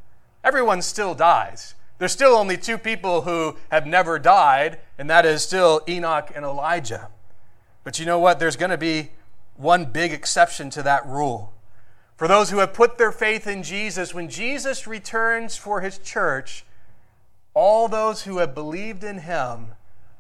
Everyone 0.45 0.83
still 0.83 1.15
dies. 1.15 1.75
There's 1.99 2.13
still 2.13 2.35
only 2.35 2.57
two 2.57 2.79
people 2.79 3.23
who 3.23 3.57
have 3.71 3.87
never 3.87 4.19
died, 4.19 4.79
and 4.97 5.11
that 5.11 5.27
is 5.27 5.43
still 5.43 5.83
Enoch 5.89 6.31
and 6.35 6.45
Elijah. 6.45 7.09
But 7.83 7.99
you 7.99 8.07
know 8.07 8.21
what? 8.21 8.39
There's 8.39 8.57
going 8.57 8.71
to 8.71 8.79
be 8.79 9.11
one 9.59 9.87
big 9.87 10.13
exception 10.13 10.71
to 10.71 10.83
that 10.85 11.05
rule. 11.07 11.53
For 12.17 12.27
those 12.27 12.51
who 12.51 12.59
have 12.59 12.73
put 12.73 12.97
their 12.97 13.13
faith 13.13 13.47
in 13.47 13.63
Jesus, 13.63 14.15
when 14.15 14.29
Jesus 14.29 14.87
returns 14.87 15.57
for 15.57 15.83
his 15.83 15.99
church, 15.99 16.65
all 17.55 17.89
those 17.89 18.23
who 18.23 18.39
have 18.39 18.55
believed 18.55 19.05
in 19.05 19.19
him 19.19 19.73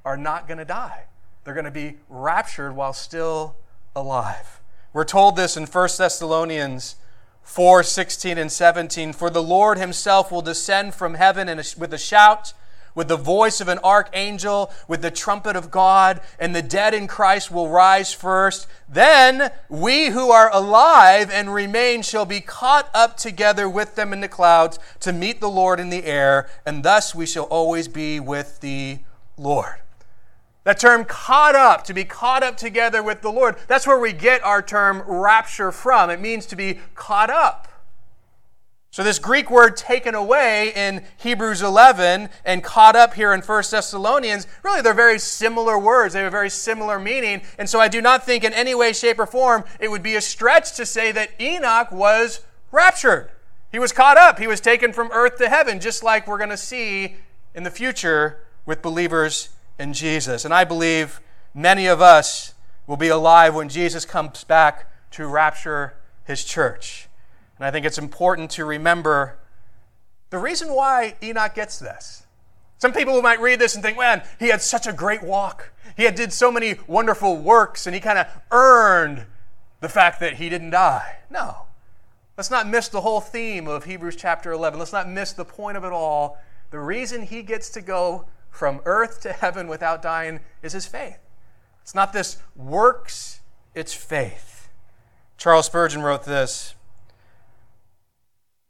are 0.05 0.17
not 0.17 0.47
going 0.47 0.59
to 0.59 0.65
die. 0.65 1.05
They're 1.45 1.55
going 1.55 1.65
to 1.65 1.71
be 1.71 1.97
raptured 2.09 2.77
while 2.77 2.93
still 2.93 3.57
alive. 3.97 4.61
We're 4.93 5.05
told 5.05 5.37
this 5.37 5.57
in 5.57 5.67
1 5.67 5.89
Thessalonians 5.97 6.97
4 7.43 7.83
16 7.83 8.39
and 8.39 8.53
17. 8.53 9.13
For 9.13 9.31
the 9.31 9.43
Lord 9.43 9.79
himself 9.79 10.31
will 10.31 10.43
descend 10.43 10.95
from 10.95 11.15
heaven 11.15 11.47
with 11.79 11.95
a 11.95 11.99
shout 11.99 12.53
with 12.95 13.09
the 13.09 13.17
voice 13.17 13.61
of 13.61 13.69
an 13.69 13.79
archangel, 13.79 14.71
with 14.87 15.03
the 15.03 15.11
trumpet 15.11 15.57
of 15.57 15.71
God, 15.71 16.21
and 16.39 16.55
the 16.55 16.63
dead 16.63 16.95
in 16.95 17.07
Christ 17.07 17.51
will 17.51 17.69
rise 17.69 18.13
first. 18.13 18.67
Then 18.89 19.51
we 19.69 20.09
who 20.09 20.31
are 20.31 20.51
alive 20.53 21.31
and 21.31 21.53
remain 21.53 22.03
shall 22.03 22.25
be 22.25 22.41
caught 22.41 22.91
up 22.95 23.17
together 23.17 23.69
with 23.69 23.95
them 23.95 24.13
in 24.13 24.21
the 24.21 24.29
clouds 24.29 24.79
to 25.01 25.13
meet 25.13 25.41
the 25.41 25.51
Lord 25.51 25.81
in 25.81 25.91
the 25.91 26.05
air, 26.05 26.49
and 26.65 26.83
thus 26.83 27.15
we 27.15 27.27
shall 27.27 27.45
always 27.45 27.89
be 27.89 28.19
with 28.19 28.61
the 28.61 28.99
Lord. 29.37 29.77
That 30.65 30.81
term 30.81 31.05
caught 31.05 31.55
up, 31.55 31.85
to 31.85 31.95
be 31.95 32.05
caught 32.05 32.43
up 32.43 32.57
together 32.57 33.03
with 33.03 33.23
the 33.23 33.33
Lord, 33.33 33.57
that's 33.69 33.87
where 33.87 33.99
we 33.99 34.13
get 34.13 34.45
our 34.45 34.61
term 34.61 35.03
rapture 35.07 35.73
from. 35.73 36.11
It 36.11 36.21
means 36.21 36.45
to 36.47 36.57
be 36.57 36.81
caught 36.95 37.31
up. 37.31 37.68
So, 38.91 39.05
this 39.05 39.19
Greek 39.19 39.51
word 39.51 39.77
taken 39.77 40.15
away 40.15 40.73
in 40.75 41.05
Hebrews 41.19 41.61
11 41.61 42.31
and 42.45 42.65
caught 42.65 42.97
up 42.97 43.15
here 43.15 43.35
in 43.35 43.43
1 43.43 43.63
Thessalonians, 43.71 44.47
really 44.63 44.81
they're 44.81 44.95
very 44.95 45.19
similar 45.19 45.79
words. 45.79 46.15
They 46.15 46.21
have 46.21 46.29
a 46.29 46.31
very 46.31 46.49
similar 46.49 46.99
meaning. 46.99 47.43
And 47.59 47.69
so, 47.69 47.81
I 47.81 47.89
do 47.89 48.01
not 48.01 48.25
think 48.25 48.45
in 48.45 48.55
any 48.55 48.75
way, 48.75 48.95
shape, 48.95 49.19
or 49.19 49.27
form 49.27 49.65
it 49.79 49.91
would 49.91 50.03
be 50.03 50.17
a 50.17 50.23
stretch 50.23 50.75
to 50.77 50.87
say 50.87 51.13
that 51.13 51.31
Enoch 51.39 51.93
was 51.93 52.41
raptured. 52.73 53.31
He 53.71 53.79
was 53.79 53.93
caught 53.93 54.17
up, 54.17 54.39
he 54.39 54.47
was 54.47 54.61
taken 54.61 54.95
from 54.95 55.11
earth 55.13 55.37
to 55.37 55.51
heaven, 55.51 55.81
just 55.81 56.03
like 56.03 56.27
we're 56.27 56.39
going 56.39 56.49
to 56.49 56.57
see 56.57 57.17
in 57.55 57.65
the 57.65 57.71
future 57.71 58.41
with 58.65 58.81
believers 58.81 59.51
in 59.79 59.93
Jesus. 59.93 60.47
And 60.47 60.55
I 60.55 60.65
believe 60.65 61.21
many 61.55 61.87
of 61.87 62.01
us 62.01 62.55
will 62.87 62.97
be 62.97 63.09
alive 63.09 63.55
when 63.55 63.69
Jesus 63.69 64.07
comes 64.07 64.45
back 64.45 64.91
to 65.11 65.27
rapture 65.27 65.95
his 66.25 66.45
church. 66.45 67.08
And 67.59 67.67
I 67.67 67.71
think 67.71 67.85
it's 67.85 67.99
important 67.99 68.51
to 68.53 68.65
remember 68.65 69.39
the 70.31 70.39
reason 70.39 70.73
why 70.73 71.17
Enoch 71.23 71.55
gets 71.55 71.79
this. 71.79 72.27
Some 72.79 72.93
people 72.93 73.21
might 73.23 73.41
read 73.41 73.59
this 73.59 73.75
and 73.75 73.83
think, 73.83 73.99
man, 73.99 74.23
he 74.39 74.49
had 74.49 74.63
such 74.63 74.87
a 74.87 74.93
great 74.93 75.23
walk. 75.23 75.73
He 75.97 76.05
had 76.05 76.15
did 76.15 76.33
so 76.33 76.53
many 76.53 76.77
wonderful 76.87 77.37
works 77.37 77.87
and 77.87 77.95
he 77.95 78.01
kind 78.01 78.19
of 78.19 78.27
earned 78.53 79.27
the 79.81 79.89
fact 79.89 80.21
that 80.21 80.35
he 80.35 80.49
didn't 80.49 80.71
die. 80.71 81.19
No. 81.31 81.63
Let's 82.37 82.51
not 82.51 82.69
miss 82.69 82.89
the 82.89 83.01
whole 83.01 83.21
theme 83.21 83.67
of 83.67 83.85
Hebrews 83.85 84.15
chapter 84.15 84.53
11. 84.53 84.79
Let's 84.79 84.93
not 84.93 85.09
miss 85.09 85.33
the 85.33 85.45
point 85.45 85.77
of 85.77 85.85
it 85.85 85.93
all. 85.93 86.39
The 86.71 86.79
reason 86.79 87.23
he 87.23 87.43
gets 87.43 87.69
to 87.71 87.81
go 87.81 88.27
from 88.51 88.81
earth 88.85 89.21
to 89.23 89.33
heaven 89.33 89.67
without 89.67 90.03
dying 90.03 90.41
is 90.63 90.73
his 90.73 90.87
faith. 90.87 91.19
It's 91.83 91.95
not 91.95 92.13
this 92.13 92.39
works, 92.55 93.41
it's 93.75 93.93
faith. 93.93 94.69
Charles 95.37 95.67
Spurgeon 95.67 96.03
wrote 96.03 96.25
this 96.25 96.75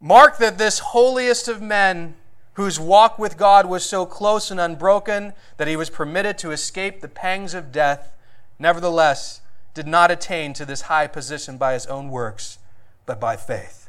Mark 0.01 0.39
that 0.39 0.59
this 0.59 0.79
holiest 0.79 1.49
of 1.49 1.61
men, 1.61 2.15
whose 2.55 2.79
walk 2.79 3.19
with 3.19 3.37
God 3.37 3.67
was 3.67 3.85
so 3.85 4.05
close 4.07 4.51
and 4.51 4.61
unbroken 4.61 5.33
that 5.57 5.69
he 5.69 5.77
was 5.77 5.91
permitted 5.91 6.39
to 6.39 6.51
escape 6.51 7.01
the 7.01 7.09
pangs 7.09 7.55
of 7.55 7.73
death, 7.73 8.13
nevertheless 8.59 9.41
did 9.75 9.87
not 9.87 10.11
attain 10.11 10.53
to 10.53 10.65
this 10.65 10.83
high 10.83 11.07
position 11.07 11.57
by 11.57 11.73
his 11.73 11.87
own 11.87 12.09
works, 12.09 12.59
but 13.07 13.21
by 13.21 13.37
faith. 13.37 13.89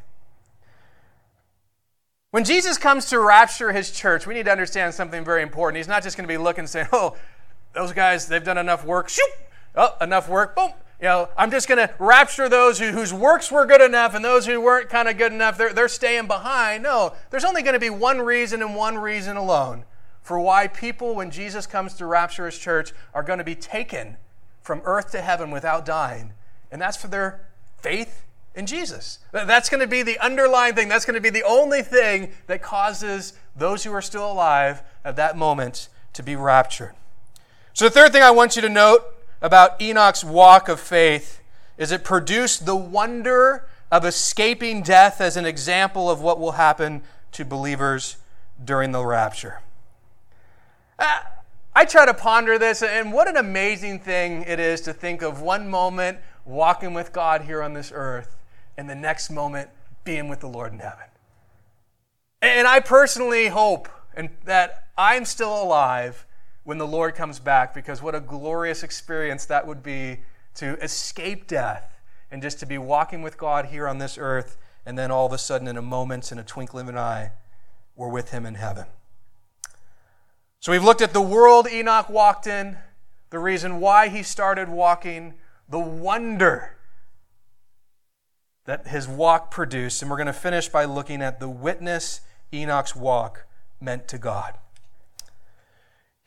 When 2.32 2.44
Jesus 2.44 2.78
comes 2.78 3.06
to 3.10 3.20
rapture 3.20 3.72
his 3.72 3.90
church, 3.90 4.28
we 4.28 4.36
need 4.36 4.46
to 4.46 4.52
understand 4.52 4.94
something 4.94 5.26
very 5.26 5.42
important. 5.42 5.78
He's 5.78 5.88
not 5.88 6.04
just 6.04 6.16
going 6.16 6.28
to 6.28 6.32
be 6.32 6.38
looking 6.38 6.62
and 6.62 6.70
saying, 6.70 6.88
oh, 6.92 7.18
those 7.74 7.92
guys, 7.92 8.28
they've 8.28 8.44
done 8.44 8.60
enough 8.60 8.86
work. 8.86 9.10
Shoot! 9.10 9.30
Oh, 9.76 9.96
enough 10.00 10.30
work. 10.30 10.56
Boom. 10.56 10.74
You 11.02 11.08
know, 11.08 11.30
I'm 11.38 11.50
just 11.50 11.70
going 11.70 11.78
to 11.78 11.94
rapture 11.98 12.50
those 12.50 12.78
who, 12.80 12.92
whose 12.92 13.14
works 13.14 13.52
were 13.52 13.66
good 13.66 13.82
enough 13.82 14.16
and 14.16 14.24
those 14.24 14.46
who 14.46 14.60
weren't 14.60 14.90
kind 14.90 15.08
of 15.08 15.18
good 15.18 15.32
enough, 15.32 15.58
they're, 15.58 15.72
they're 15.72 15.88
staying 15.88 16.28
behind. 16.28 16.84
No, 16.84 17.14
there's 17.30 17.46
only 17.46 17.62
going 17.62 17.74
to 17.74 17.80
be 17.80 17.90
one 17.90 18.20
reason 18.20 18.62
and 18.62 18.76
one 18.76 18.98
reason 18.98 19.38
alone 19.38 19.86
for 20.22 20.40
why 20.40 20.68
people, 20.68 21.16
when 21.16 21.32
Jesus 21.32 21.66
comes 21.66 21.94
to 21.96 22.06
rapture 22.06 22.46
his 22.46 22.58
church, 22.58 22.92
are 23.14 23.24
going 23.24 23.40
to 23.40 23.46
be 23.46 23.56
taken 23.56 24.18
from 24.62 24.82
earth 24.84 25.12
to 25.12 25.22
heaven 25.22 25.52
without 25.52 25.86
dying. 25.86 26.34
And 26.70 26.82
that's 26.82 26.98
for 26.98 27.08
their 27.08 27.48
faith 27.78 28.26
in 28.54 28.66
Jesus. 28.66 29.20
That's 29.32 29.70
going 29.70 29.80
to 29.82 29.88
be 29.88 30.04
the 30.04 30.20
underlying 30.20 30.76
thing. 30.76 30.90
That's 30.90 31.06
going 31.06 31.16
to 31.16 31.22
be 31.22 31.30
the 31.30 31.44
only 31.44 31.82
thing 31.82 32.34
that 32.48 32.62
causes 32.62 33.34
those 33.56 33.86
who 33.86 33.94
are 33.94 34.02
still 34.02 34.30
alive 34.30 34.84
at 35.06 35.16
that 35.16 35.38
moment 35.38 35.88
to 36.14 36.22
be 36.22 36.36
raptured. 36.36 36.94
So, 37.74 37.86
the 37.86 37.92
third 37.92 38.12
thing 38.12 38.22
I 38.22 38.32
want 38.32 38.56
you 38.56 38.62
to 38.62 38.70
note 38.70 39.04
about 39.42 39.82
Enoch's 39.82 40.24
walk 40.24 40.68
of 40.68 40.80
faith 40.80 41.42
is 41.78 41.92
it 41.92 42.04
produced 42.04 42.66
the 42.66 42.76
wonder 42.76 43.66
of 43.92 44.06
escaping 44.06 44.82
death 44.84 45.22
as 45.22 45.38
an 45.38 45.46
example 45.46 46.10
of 46.10 46.22
what 46.22 46.40
will 46.40 46.54
happen 46.54 47.02
to 47.32 47.46
believers 47.46 48.18
during 48.64 48.92
the 48.92 49.04
rapture. 49.04 49.62
Uh, 50.98 51.22
I 51.76 51.86
try 51.86 52.06
to 52.06 52.14
ponder 52.14 52.60
this, 52.60 52.84
and 52.84 53.14
what 53.14 53.28
an 53.30 53.38
amazing 53.38 54.00
thing 54.00 54.44
it 54.44 54.60
is 54.60 54.82
to 54.82 54.94
think 54.94 55.22
of 55.22 55.42
one 55.42 55.70
moment 55.70 56.18
walking 56.44 56.94
with 56.94 57.14
God 57.14 57.44
here 57.44 57.64
on 57.64 57.74
this 57.74 57.92
earth, 57.94 58.36
and 58.78 58.90
the 58.90 58.96
next 58.96 59.30
moment 59.30 59.70
being 60.04 60.28
with 60.28 60.42
the 60.42 60.50
Lord 60.50 60.74
in 60.74 60.80
heaven. 60.80 61.06
And 62.42 62.68
I 62.68 62.80
personally 62.80 63.48
hope 63.48 63.88
and 64.16 64.30
that 64.44 64.88
I'm 64.98 65.24
still 65.24 65.62
alive 65.62 66.26
when 66.70 66.78
the 66.78 66.86
Lord 66.86 67.16
comes 67.16 67.40
back, 67.40 67.74
because 67.74 68.00
what 68.00 68.14
a 68.14 68.20
glorious 68.20 68.84
experience 68.84 69.44
that 69.48 69.66
would 69.66 69.82
be 69.82 70.20
to 70.54 70.78
escape 70.84 71.48
death 71.48 72.00
and 72.30 72.44
just 72.44 72.60
to 72.60 72.68
be 72.68 72.78
walking 72.78 73.24
with 73.24 73.40
God 73.40 73.66
here 73.66 73.88
on 73.88 73.98
this 73.98 74.20
earth, 74.20 74.56
and 74.86 74.96
then 74.96 75.10
all 75.10 75.26
of 75.26 75.34
a 75.34 75.40
sudden, 75.40 75.68
in 75.68 75.78
a 75.78 75.82
moment, 75.82 76.32
in 76.32 76.38
a 76.38 76.44
twinkling 76.44 76.84
of 76.84 76.90
an 76.90 76.98
eye, 77.00 77.32
we're 77.96 78.08
with 78.08 78.30
Him 78.30 78.46
in 78.46 78.54
heaven. 78.54 78.86
So 80.60 80.72
we've 80.72 80.84
looked 80.84 81.02
at 81.02 81.12
the 81.12 81.24
world 81.24 81.68
Enoch 81.68 82.08
walked 82.08 82.46
in, 82.46 82.78
the 83.32 83.40
reason 83.40 83.80
why 83.80 84.10
he 84.10 84.22
started 84.22 84.70
walking, 84.70 85.34
the 85.68 85.80
wonder 85.80 86.78
that 88.66 88.90
his 88.90 89.08
walk 89.08 89.50
produced, 89.50 90.04
and 90.04 90.12
we're 90.12 90.18
going 90.18 90.28
to 90.28 90.34
finish 90.34 90.70
by 90.70 90.86
looking 90.86 91.24
at 91.24 91.40
the 91.40 91.50
witness 91.50 92.22
Enoch's 92.54 92.96
walk 92.96 93.48
meant 93.82 94.08
to 94.10 94.20
God. 94.20 94.54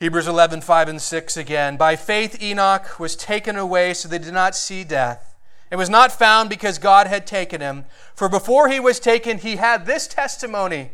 Hebrews 0.02 0.26
11, 0.26 0.62
5 0.62 0.88
and 0.88 1.00
6 1.00 1.36
again. 1.36 1.76
By 1.76 1.94
faith, 1.94 2.42
Enoch 2.42 2.98
was 2.98 3.14
taken 3.14 3.54
away 3.54 3.94
so 3.94 4.08
they 4.08 4.18
did 4.18 4.34
not 4.34 4.56
see 4.56 4.82
death. 4.82 5.36
It 5.70 5.76
was 5.76 5.88
not 5.88 6.10
found 6.10 6.50
because 6.50 6.78
God 6.78 7.06
had 7.06 7.24
taken 7.24 7.60
him. 7.60 7.84
For 8.12 8.28
before 8.28 8.68
he 8.68 8.80
was 8.80 8.98
taken, 8.98 9.38
he 9.38 9.54
had 9.54 9.86
this 9.86 10.08
testimony 10.08 10.90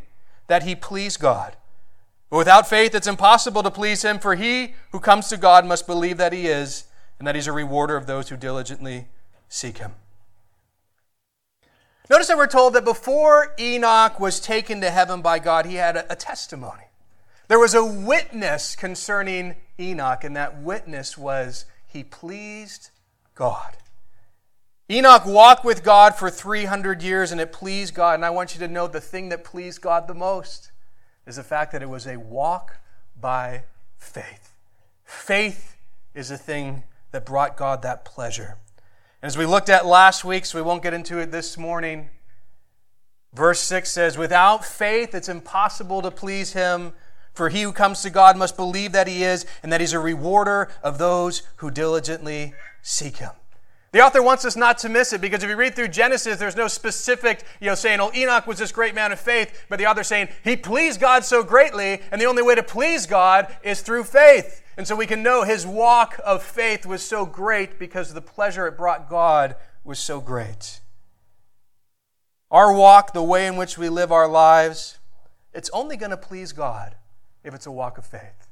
that 0.46 0.64
he 0.64 0.74
pleased 0.74 1.20
God. 1.20 1.56
But 2.28 2.36
without 2.36 2.68
faith, 2.68 2.94
it's 2.94 3.06
impossible 3.06 3.62
to 3.62 3.70
please 3.70 4.02
him, 4.02 4.18
for 4.18 4.34
he 4.34 4.74
who 4.92 5.00
comes 5.00 5.28
to 5.28 5.38
God 5.38 5.64
must 5.64 5.86
believe 5.86 6.18
that 6.18 6.34
he 6.34 6.46
is, 6.46 6.84
and 7.18 7.26
that 7.26 7.34
he's 7.34 7.46
a 7.46 7.52
rewarder 7.52 7.96
of 7.96 8.06
those 8.06 8.28
who 8.28 8.36
diligently 8.36 9.06
seek 9.48 9.78
him. 9.78 9.92
Notice 12.10 12.26
that 12.26 12.36
we're 12.36 12.46
told 12.46 12.74
that 12.74 12.84
before 12.84 13.54
Enoch 13.58 14.20
was 14.20 14.38
taken 14.38 14.82
to 14.82 14.90
heaven 14.90 15.22
by 15.22 15.38
God, 15.38 15.64
he 15.64 15.76
had 15.76 15.96
a, 15.96 16.12
a 16.12 16.14
testimony. 16.14 16.87
There 17.48 17.58
was 17.58 17.74
a 17.74 17.84
witness 17.84 18.76
concerning 18.76 19.56
Enoch, 19.80 20.22
and 20.22 20.36
that 20.36 20.60
witness 20.60 21.16
was 21.16 21.64
he 21.86 22.04
pleased 22.04 22.90
God. 23.34 23.78
Enoch 24.90 25.26
walked 25.26 25.64
with 25.64 25.82
God 25.82 26.14
for 26.14 26.30
300 26.30 27.02
years, 27.02 27.32
and 27.32 27.40
it 27.40 27.52
pleased 27.52 27.94
God. 27.94 28.14
And 28.14 28.24
I 28.24 28.30
want 28.30 28.54
you 28.54 28.60
to 28.60 28.68
know 28.68 28.86
the 28.86 29.00
thing 29.00 29.30
that 29.30 29.44
pleased 29.44 29.80
God 29.80 30.06
the 30.06 30.14
most 30.14 30.72
is 31.26 31.36
the 31.36 31.42
fact 31.42 31.72
that 31.72 31.82
it 31.82 31.88
was 31.88 32.06
a 32.06 32.18
walk 32.18 32.78
by 33.18 33.64
faith. 33.96 34.54
Faith 35.04 35.76
is 36.14 36.28
the 36.28 36.38
thing 36.38 36.84
that 37.12 37.24
brought 37.24 37.56
God 37.56 37.82
that 37.82 38.04
pleasure. 38.04 38.56
And 39.22 39.28
as 39.28 39.36
we 39.36 39.46
looked 39.46 39.68
at 39.68 39.86
last 39.86 40.24
week, 40.24 40.46
so 40.46 40.58
we 40.58 40.62
won't 40.62 40.82
get 40.82 40.94
into 40.94 41.18
it 41.18 41.32
this 41.32 41.58
morning, 41.58 42.10
verse 43.32 43.60
6 43.60 43.90
says, 43.90 44.18
Without 44.18 44.64
faith, 44.64 45.14
it's 45.14 45.28
impossible 45.28 46.02
to 46.02 46.10
please 46.10 46.52
him. 46.52 46.92
For 47.38 47.50
he 47.50 47.62
who 47.62 47.72
comes 47.72 48.02
to 48.02 48.10
God 48.10 48.36
must 48.36 48.56
believe 48.56 48.90
that 48.90 49.06
he 49.06 49.22
is, 49.22 49.46
and 49.62 49.70
that 49.70 49.80
he's 49.80 49.92
a 49.92 50.00
rewarder 50.00 50.68
of 50.82 50.98
those 50.98 51.44
who 51.58 51.70
diligently 51.70 52.52
seek 52.82 53.18
him. 53.18 53.30
The 53.92 54.00
author 54.00 54.20
wants 54.20 54.44
us 54.44 54.56
not 54.56 54.76
to 54.78 54.88
miss 54.88 55.12
it 55.12 55.20
because 55.20 55.44
if 55.44 55.48
you 55.48 55.54
read 55.54 55.76
through 55.76 55.86
Genesis, 55.86 56.40
there's 56.40 56.56
no 56.56 56.66
specific, 56.66 57.44
you 57.60 57.68
know, 57.68 57.76
saying, 57.76 58.00
oh, 58.00 58.10
Enoch 58.12 58.48
was 58.48 58.58
this 58.58 58.72
great 58.72 58.92
man 58.92 59.12
of 59.12 59.20
faith, 59.20 59.66
but 59.68 59.78
the 59.78 59.86
author's 59.86 60.08
saying 60.08 60.30
he 60.42 60.56
pleased 60.56 60.98
God 60.98 61.24
so 61.24 61.44
greatly, 61.44 62.02
and 62.10 62.20
the 62.20 62.24
only 62.24 62.42
way 62.42 62.56
to 62.56 62.62
please 62.64 63.06
God 63.06 63.56
is 63.62 63.82
through 63.82 64.02
faith. 64.02 64.60
And 64.76 64.84
so 64.84 64.96
we 64.96 65.06
can 65.06 65.22
know 65.22 65.44
his 65.44 65.64
walk 65.64 66.20
of 66.24 66.42
faith 66.42 66.86
was 66.86 67.04
so 67.04 67.24
great 67.24 67.78
because 67.78 68.14
the 68.14 68.20
pleasure 68.20 68.66
it 68.66 68.76
brought 68.76 69.08
God 69.08 69.54
was 69.84 70.00
so 70.00 70.20
great. 70.20 70.80
Our 72.50 72.72
walk, 72.72 73.12
the 73.12 73.22
way 73.22 73.46
in 73.46 73.56
which 73.56 73.78
we 73.78 73.88
live 73.88 74.10
our 74.10 74.26
lives, 74.26 74.98
it's 75.54 75.70
only 75.70 75.96
going 75.96 76.10
to 76.10 76.16
please 76.16 76.50
God 76.50 76.96
if 77.48 77.54
it's 77.54 77.66
a 77.66 77.72
walk 77.72 77.98
of 77.98 78.06
faith. 78.06 78.46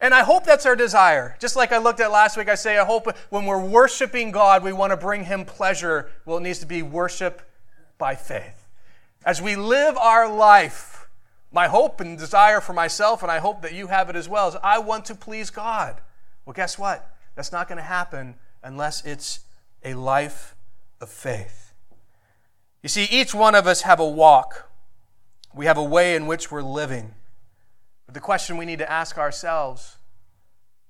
And 0.00 0.12
I 0.12 0.24
hope 0.24 0.44
that's 0.44 0.66
our 0.66 0.74
desire. 0.74 1.36
Just 1.38 1.54
like 1.54 1.70
I 1.70 1.78
looked 1.78 2.00
at 2.00 2.10
last 2.10 2.36
week, 2.36 2.48
I 2.48 2.56
say, 2.56 2.76
I 2.76 2.84
hope 2.84 3.06
when 3.30 3.46
we're 3.46 3.64
worshiping 3.64 4.32
God, 4.32 4.64
we 4.64 4.72
want 4.72 4.90
to 4.90 4.96
bring 4.96 5.24
Him 5.24 5.44
pleasure. 5.44 6.10
Well, 6.26 6.38
it 6.38 6.40
needs 6.40 6.58
to 6.58 6.66
be 6.66 6.82
worship 6.82 7.42
by 7.98 8.16
faith. 8.16 8.66
As 9.24 9.40
we 9.40 9.54
live 9.54 9.96
our 9.96 10.28
life, 10.28 11.08
my 11.52 11.68
hope 11.68 12.00
and 12.00 12.18
desire 12.18 12.60
for 12.60 12.72
myself, 12.72 13.22
and 13.22 13.30
I 13.30 13.38
hope 13.38 13.62
that 13.62 13.74
you 13.74 13.86
have 13.86 14.10
it 14.10 14.16
as 14.16 14.28
well, 14.28 14.48
is 14.48 14.56
I 14.64 14.80
want 14.80 15.04
to 15.04 15.14
please 15.14 15.50
God. 15.50 16.00
Well, 16.44 16.54
guess 16.54 16.76
what? 16.76 17.14
That's 17.36 17.52
not 17.52 17.68
going 17.68 17.78
to 17.78 17.84
happen 17.84 18.34
unless 18.64 19.04
it's 19.04 19.40
a 19.84 19.94
life 19.94 20.56
of 21.00 21.10
faith. 21.10 21.74
You 22.82 22.88
see, 22.88 23.04
each 23.04 23.32
one 23.32 23.54
of 23.54 23.68
us 23.68 23.82
have 23.82 24.00
a 24.00 24.08
walk. 24.08 24.68
We 25.54 25.66
have 25.66 25.78
a 25.78 25.84
way 25.84 26.16
in 26.16 26.26
which 26.26 26.50
we're 26.50 26.62
living. 26.62 27.14
But 28.12 28.20
the 28.20 28.26
question 28.26 28.58
we 28.58 28.66
need 28.66 28.80
to 28.80 28.92
ask 28.92 29.16
ourselves 29.16 29.96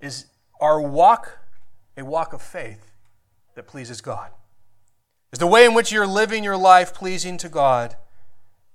is 0.00 0.26
our 0.60 0.80
walk 0.80 1.38
a 1.96 2.04
walk 2.04 2.32
of 2.32 2.42
faith 2.42 2.90
that 3.54 3.68
pleases 3.68 4.00
God? 4.00 4.32
Is 5.32 5.38
the 5.38 5.46
way 5.46 5.64
in 5.64 5.72
which 5.72 5.92
you're 5.92 6.04
living 6.04 6.42
your 6.42 6.56
life 6.56 6.92
pleasing 6.92 7.36
to 7.38 7.48
God? 7.48 7.94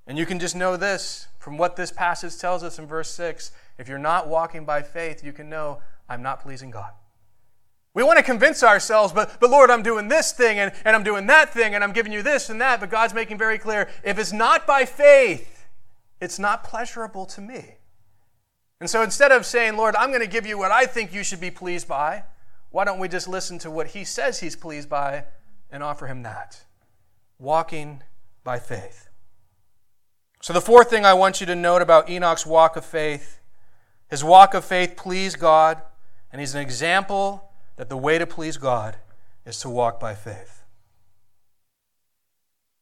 And 0.06 0.18
you 0.18 0.26
can 0.26 0.40
just 0.40 0.56
know 0.56 0.78
this 0.78 1.28
from 1.40 1.58
what 1.58 1.76
this 1.76 1.92
passage 1.92 2.38
tells 2.38 2.64
us 2.64 2.80
in 2.80 2.86
verse 2.86 3.10
6. 3.10 3.52
If 3.78 3.90
you're 3.90 3.98
not 3.98 4.30
walking 4.30 4.64
by 4.64 4.82
faith, 4.82 5.26
you 5.26 5.34
can 5.34 5.50
know, 5.50 5.82
I'm 6.08 6.22
not 6.22 6.42
pleasing 6.42 6.72
God. 6.72 6.92
We 7.94 8.04
want 8.04 8.18
to 8.18 8.24
convince 8.24 8.64
ourselves, 8.64 9.12
but, 9.12 9.42
but 9.42 9.50
Lord, 9.50 9.70
I'm 9.70 9.84
doing 9.84 10.08
this 10.08 10.32
thing 10.32 10.58
and, 10.58 10.72
and 10.86 10.96
I'm 10.96 11.04
doing 11.04 11.28
that 11.28 11.54
thing 11.54 11.76
and 11.76 11.84
I'm 11.84 11.92
giving 11.92 12.14
you 12.14 12.24
this 12.24 12.50
and 12.50 12.62
that. 12.62 12.80
But 12.80 12.92
God's 12.92 13.14
making 13.14 13.38
very 13.38 13.58
clear 13.58 13.90
if 14.06 14.18
it's 14.18 14.32
not 14.32 14.66
by 14.66 14.86
faith, 14.86 15.66
it's 16.22 16.40
not 16.40 16.64
pleasurable 16.64 17.26
to 17.26 17.42
me. 17.42 17.77
And 18.80 18.90
so 18.90 19.02
instead 19.02 19.32
of 19.32 19.46
saying, 19.46 19.76
Lord, 19.76 19.96
I'm 19.96 20.10
going 20.10 20.22
to 20.22 20.28
give 20.28 20.46
you 20.46 20.58
what 20.58 20.72
I 20.72 20.86
think 20.86 21.14
you 21.14 21.24
should 21.24 21.42
be 21.42 21.52
pleased 21.52 21.88
by, 21.88 22.24
why 22.70 22.84
don't 22.84 23.00
we 23.00 23.08
just 23.08 23.28
listen 23.28 23.58
to 23.60 23.72
what 23.72 23.88
he 23.88 24.04
says 24.04 24.40
he's 24.40 24.56
pleased 24.56 24.90
by 24.90 25.26
and 25.72 25.82
offer 25.82 26.08
him 26.08 26.24
that? 26.24 26.64
Walking 27.40 28.04
by 28.44 28.60
faith. 28.60 29.10
So, 30.42 30.54
the 30.54 30.62
fourth 30.62 30.90
thing 30.90 31.06
I 31.06 31.14
want 31.14 31.40
you 31.40 31.48
to 31.48 31.56
note 31.56 31.82
about 31.82 32.10
Enoch's 32.10 32.46
walk 32.46 32.76
of 32.78 32.86
faith 32.86 33.38
his 34.10 34.24
walk 34.24 34.54
of 34.54 34.64
faith 34.64 34.96
pleased 34.96 35.40
God, 35.40 35.82
and 36.32 36.40
he's 36.40 36.56
an 36.56 36.62
example 36.62 37.52
that 37.76 37.90
the 37.90 37.98
way 37.98 38.18
to 38.18 38.26
please 38.26 38.58
God 38.58 38.98
is 39.46 39.60
to 39.60 39.70
walk 39.70 40.00
by 40.00 40.16
faith. 40.16 40.64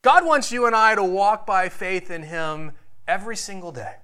God 0.01 0.25
wants 0.25 0.51
you 0.51 0.67
and 0.67 0.75
I 0.75 0.93
to 0.93 1.03
walk 1.03 1.47
by 1.47 1.67
faith 1.69 2.11
in 2.11 2.23
him 2.23 2.73
every 3.07 3.35
single 3.35 3.71
day. 3.71 3.95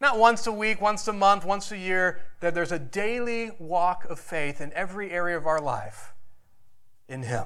Not 0.00 0.18
once 0.18 0.46
a 0.46 0.52
week, 0.52 0.80
once 0.80 1.06
a 1.08 1.12
month, 1.12 1.44
once 1.44 1.70
a 1.70 1.76
year, 1.76 2.20
that 2.40 2.54
there's 2.54 2.72
a 2.72 2.78
daily 2.78 3.50
walk 3.58 4.06
of 4.06 4.18
faith 4.18 4.60
in 4.60 4.72
every 4.72 5.10
area 5.10 5.36
of 5.36 5.46
our 5.46 5.60
life 5.60 6.14
in 7.06 7.22
Him. 7.22 7.44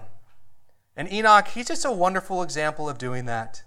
And 0.96 1.12
Enoch, 1.12 1.48
he's 1.48 1.66
just 1.66 1.84
a 1.84 1.90
wonderful 1.90 2.42
example 2.42 2.88
of 2.88 2.98
doing 2.98 3.26
that. 3.26 3.64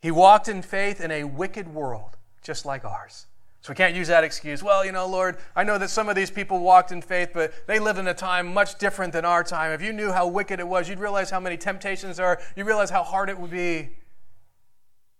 He 0.00 0.10
walked 0.10 0.48
in 0.48 0.62
faith 0.62 1.00
in 1.00 1.12
a 1.12 1.22
wicked 1.22 1.72
world, 1.72 2.16
just 2.42 2.66
like 2.66 2.84
ours. 2.84 3.26
So 3.60 3.70
we 3.70 3.76
can't 3.76 3.94
use 3.94 4.08
that 4.08 4.24
excuse. 4.24 4.60
Well, 4.60 4.84
you 4.84 4.90
know, 4.90 5.06
Lord, 5.06 5.36
I 5.54 5.62
know 5.62 5.78
that 5.78 5.90
some 5.90 6.08
of 6.08 6.16
these 6.16 6.32
people 6.32 6.58
walked 6.58 6.90
in 6.90 7.00
faith, 7.00 7.30
but 7.32 7.54
they 7.68 7.78
lived 7.78 8.00
in 8.00 8.08
a 8.08 8.14
time 8.14 8.52
much 8.52 8.76
different 8.78 9.12
than 9.12 9.24
our 9.24 9.44
time. 9.44 9.70
If 9.70 9.80
you 9.80 9.92
knew 9.92 10.10
how 10.10 10.26
wicked 10.26 10.58
it 10.58 10.66
was, 10.66 10.88
you'd 10.88 10.98
realize 10.98 11.30
how 11.30 11.38
many 11.38 11.56
temptations 11.56 12.16
there 12.16 12.26
are. 12.26 12.40
You 12.56 12.64
realize 12.64 12.90
how 12.90 13.04
hard 13.04 13.30
it 13.30 13.38
would 13.38 13.52
be. 13.52 13.90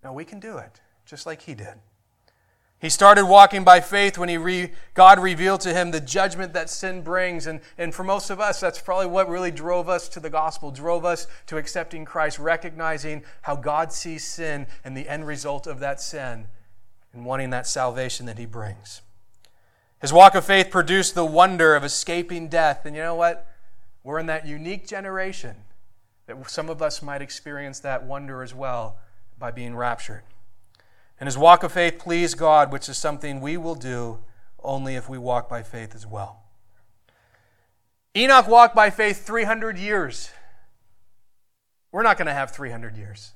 No, 0.03 0.11
we 0.11 0.25
can 0.25 0.41
do 0.41 0.57
it, 0.57 0.81
just 1.05 1.25
like 1.25 1.41
he 1.41 1.53
did. 1.53 1.75
He 2.83 2.89
started 2.89 3.27
walking 3.27 3.63
by 3.63 3.79
faith 3.79 4.17
when 4.17 4.27
he 4.27 4.35
re, 4.35 4.69
God 4.93 5.17
revealed 5.17 5.61
to 5.61 5.73
him 5.73 5.91
the 5.91 6.01
judgment 6.01 6.51
that 6.51 6.69
sin 6.69 7.01
brings. 7.01 7.47
And, 7.47 7.61
and 7.77 7.95
for 7.95 8.03
most 8.03 8.29
of 8.29 8.41
us, 8.41 8.59
that's 8.59 8.81
probably 8.81 9.05
what 9.07 9.29
really 9.29 9.51
drove 9.51 9.87
us 9.87 10.09
to 10.09 10.19
the 10.19 10.29
gospel, 10.29 10.69
drove 10.69 11.05
us 11.05 11.25
to 11.47 11.55
accepting 11.55 12.03
Christ, 12.03 12.39
recognizing 12.39 13.23
how 13.43 13.55
God 13.55 13.93
sees 13.93 14.25
sin 14.25 14.67
and 14.83 14.97
the 14.97 15.07
end 15.07 15.25
result 15.25 15.65
of 15.65 15.79
that 15.79 16.01
sin 16.01 16.47
and 17.13 17.23
wanting 17.23 17.51
that 17.51 17.67
salvation 17.67 18.25
that 18.25 18.37
he 18.37 18.45
brings. 18.45 19.01
His 20.01 20.11
walk 20.11 20.35
of 20.35 20.43
faith 20.43 20.69
produced 20.69 21.15
the 21.15 21.23
wonder 21.23 21.77
of 21.77 21.85
escaping 21.85 22.49
death. 22.49 22.85
And 22.85 22.97
you 22.97 23.01
know 23.01 23.15
what? 23.15 23.47
We're 24.03 24.19
in 24.19 24.25
that 24.25 24.45
unique 24.45 24.85
generation 24.85 25.55
that 26.25 26.49
some 26.49 26.67
of 26.67 26.81
us 26.81 27.01
might 27.01 27.21
experience 27.21 27.79
that 27.79 28.03
wonder 28.03 28.43
as 28.43 28.53
well 28.53 28.97
by 29.39 29.51
being 29.51 29.73
raptured. 29.73 30.23
And 31.23 31.27
his 31.29 31.37
walk 31.37 31.63
of 31.63 31.71
faith 31.71 31.99
pleased 31.99 32.37
God, 32.37 32.73
which 32.73 32.89
is 32.89 32.97
something 32.97 33.39
we 33.39 33.55
will 33.55 33.75
do 33.75 34.19
only 34.61 34.95
if 34.95 35.07
we 35.07 35.17
walk 35.17 35.47
by 35.47 35.63
faith 35.63 35.95
as 35.95 36.05
well. 36.05 36.43
Enoch 38.13 38.45
walked 38.45 38.75
by 38.75 38.89
faith 38.89 39.25
300 39.25 39.77
years. 39.77 40.31
We're 41.93 42.03
not 42.03 42.17
going 42.17 42.25
to 42.25 42.33
have 42.33 42.51
300 42.51 42.97
years. 42.97 43.31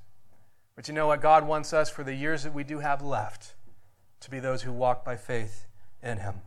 But 0.76 0.90
you 0.90 0.94
know 0.94 1.08
what? 1.08 1.22
God 1.22 1.48
wants 1.48 1.72
us 1.72 1.90
for 1.90 2.04
the 2.04 2.14
years 2.14 2.44
that 2.44 2.54
we 2.54 2.66
do 2.66 2.80
have 2.80 3.02
left 3.02 3.56
to 4.20 4.30
be 4.30 4.42
those 4.42 4.64
who 4.64 4.74
walk 4.74 5.06
by 5.06 5.16
faith 5.16 5.66
in 6.04 6.18
him. 6.18 6.42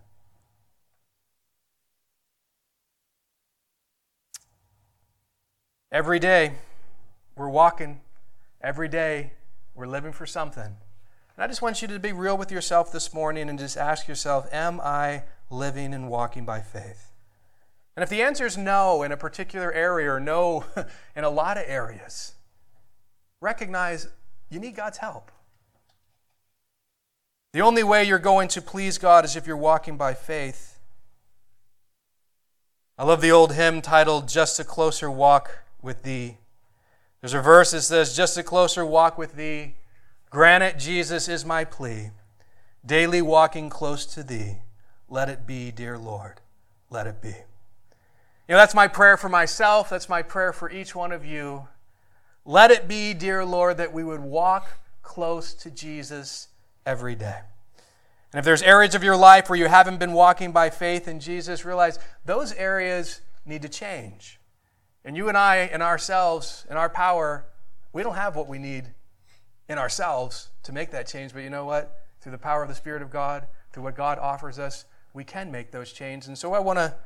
Every 5.91 6.19
day, 6.19 6.57
we're 7.35 7.49
walking. 7.49 8.03
Every 8.61 8.89
day, 8.89 9.33
we're 9.75 9.87
living 9.87 10.13
for 10.13 10.27
something. 10.27 10.77
And 11.41 11.47
I 11.47 11.49
just 11.49 11.63
want 11.63 11.81
you 11.81 11.89
to 11.89 11.99
be 11.99 12.13
real 12.13 12.37
with 12.37 12.53
yourself 12.53 12.93
this 12.93 13.15
morning 13.15 13.49
and 13.49 13.59
just 13.59 13.79
ask 13.79 14.07
yourself 14.07 14.47
Am 14.53 14.79
I 14.79 15.23
living 15.49 15.95
and 15.95 16.11
walking 16.11 16.45
by 16.45 16.61
faith? 16.61 17.13
And 17.97 18.03
if 18.03 18.11
the 18.11 18.21
answer 18.21 18.45
is 18.45 18.59
no 18.59 19.03
in 19.03 19.11
a 19.11 19.17
particular 19.17 19.73
area 19.73 20.13
or 20.13 20.21
no 20.21 20.67
in 21.17 21.25
a 21.25 21.31
lot 21.31 21.57
of 21.57 21.65
areas, 21.67 22.35
recognize 23.41 24.09
you 24.51 24.61
need 24.61 24.77
God's 24.77 24.99
help. 24.99 25.33
The 27.55 27.63
only 27.63 27.85
way 27.85 28.05
you're 28.05 28.19
going 28.19 28.49
to 28.49 28.61
please 28.61 28.99
God 28.99 29.25
is 29.25 29.35
if 29.35 29.47
you're 29.47 29.57
walking 29.57 29.97
by 29.97 30.13
faith. 30.13 30.79
I 32.99 33.05
love 33.05 33.23
the 33.23 33.33
old 33.33 33.55
hymn 33.55 33.81
titled 33.81 34.29
Just 34.29 34.61
a 34.61 34.65
Closer 34.65 35.11
Walk 35.11 35.65
with 35.81 36.03
Thee. 36.03 36.37
There's 37.23 37.33
a 37.33 37.41
verse 37.41 37.71
that 37.71 37.81
says, 37.81 38.15
Just 38.15 38.37
a 38.37 38.43
closer 38.43 38.85
walk 38.85 39.17
with 39.17 39.37
Thee. 39.37 39.77
Grant 40.31 40.63
it, 40.63 40.79
Jesus, 40.79 41.29
is 41.29 41.45
my 41.45 41.65
plea. 41.65 42.13
Daily 42.87 43.21
walking 43.21 43.69
close 43.69 44.07
to 44.07 44.23
Thee. 44.23 44.59
Let 45.09 45.29
it 45.29 45.45
be, 45.45 45.73
dear 45.73 45.99
Lord. 45.99 46.41
Let 46.89 47.09
it 47.09 47.21
be. 47.21 47.31
You 47.31 47.35
know, 48.55 48.59
that's 48.59 48.75
my 48.75 48.87
prayer 48.87 49.17
for 49.17 49.29
myself. 49.29 49.91
That's 49.91 50.09
my 50.09 50.23
prayer 50.23 50.53
for 50.53 50.71
each 50.71 50.95
one 50.95 51.11
of 51.11 51.25
you. 51.25 51.67
Let 52.45 52.71
it 52.71 52.87
be, 52.87 53.13
dear 53.13 53.45
Lord, 53.45 53.77
that 53.79 53.93
we 53.93 54.05
would 54.05 54.21
walk 54.21 54.69
close 55.03 55.53
to 55.55 55.71
Jesus 55.71 56.47
every 56.87 57.17
day. 57.17 57.41
And 58.33 58.39
if 58.39 58.45
there's 58.45 58.63
areas 58.63 58.95
of 58.95 59.03
your 59.03 59.17
life 59.17 59.51
where 59.51 59.59
you 59.59 59.67
haven't 59.67 59.99
been 59.99 60.13
walking 60.13 60.53
by 60.53 60.71
faith 60.71 61.09
in 61.09 61.19
Jesus, 61.19 61.65
realize 61.65 61.99
those 62.25 62.53
areas 62.53 63.21
need 63.45 63.63
to 63.63 63.69
change. 63.69 64.39
And 65.05 65.17
you 65.17 65.29
and 65.29 65.37
I, 65.37 65.69
in 65.73 65.83
ourselves, 65.83 66.67
in 66.71 66.77
our 66.77 66.89
power, 66.89 67.47
we 67.93 68.05
don't 68.05 68.15
have 68.15 68.37
what 68.37 68.47
we 68.47 68.59
need 68.59 68.95
in 69.71 69.79
ourselves 69.79 70.49
to 70.65 70.73
make 70.73 70.91
that 70.91 71.07
change. 71.07 71.33
But 71.33 71.45
you 71.45 71.49
know 71.49 71.65
what? 71.65 72.05
Through 72.21 72.33
the 72.33 72.39
power 72.39 72.61
of 72.63 72.69
the 72.69 72.75
Spirit 72.75 73.03
of 73.03 73.11
God, 73.11 73.47
through 73.73 73.85
what 73.85 73.95
God 73.95 74.19
offers 74.19 74.59
us, 74.59 74.85
we 75.15 75.23
can 75.23 75.53
make 75.53 75.71
those 75.71 75.93
changes. 75.93 76.27
And 76.27 76.37
so 76.37 76.53
I 76.53 76.59
want 76.59 76.81
to 76.81 76.97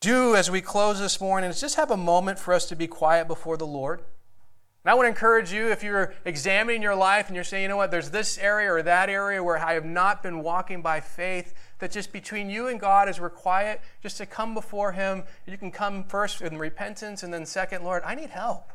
do 0.00 0.36
as 0.36 0.48
we 0.48 0.60
close 0.60 1.00
this 1.00 1.20
morning 1.20 1.50
is 1.50 1.60
just 1.60 1.74
have 1.74 1.90
a 1.90 1.96
moment 1.96 2.38
for 2.38 2.54
us 2.54 2.66
to 2.66 2.76
be 2.76 2.86
quiet 2.86 3.26
before 3.26 3.56
the 3.56 3.66
Lord. 3.66 3.98
And 4.84 4.92
I 4.92 4.94
would 4.94 5.06
encourage 5.06 5.52
you, 5.52 5.70
if 5.72 5.82
you're 5.82 6.14
examining 6.24 6.82
your 6.82 6.94
life 6.94 7.26
and 7.26 7.34
you're 7.34 7.44
saying, 7.44 7.62
you 7.62 7.68
know 7.68 7.76
what, 7.76 7.90
there's 7.90 8.10
this 8.10 8.38
area 8.38 8.72
or 8.72 8.82
that 8.82 9.08
area 9.08 9.42
where 9.42 9.58
I 9.58 9.74
have 9.74 9.84
not 9.84 10.22
been 10.22 10.40
walking 10.40 10.82
by 10.82 11.00
faith, 11.00 11.52
that 11.80 11.90
just 11.90 12.12
between 12.12 12.48
you 12.48 12.68
and 12.68 12.78
God, 12.78 13.08
as 13.08 13.20
we're 13.20 13.30
quiet, 13.30 13.80
just 14.02 14.18
to 14.18 14.26
come 14.26 14.54
before 14.54 14.92
Him, 14.92 15.24
you 15.46 15.58
can 15.58 15.72
come 15.72 16.04
first 16.04 16.40
in 16.42 16.58
repentance 16.58 17.24
and 17.24 17.34
then 17.34 17.44
second, 17.44 17.82
Lord, 17.84 18.02
I 18.04 18.14
need 18.14 18.30
help. 18.30 18.72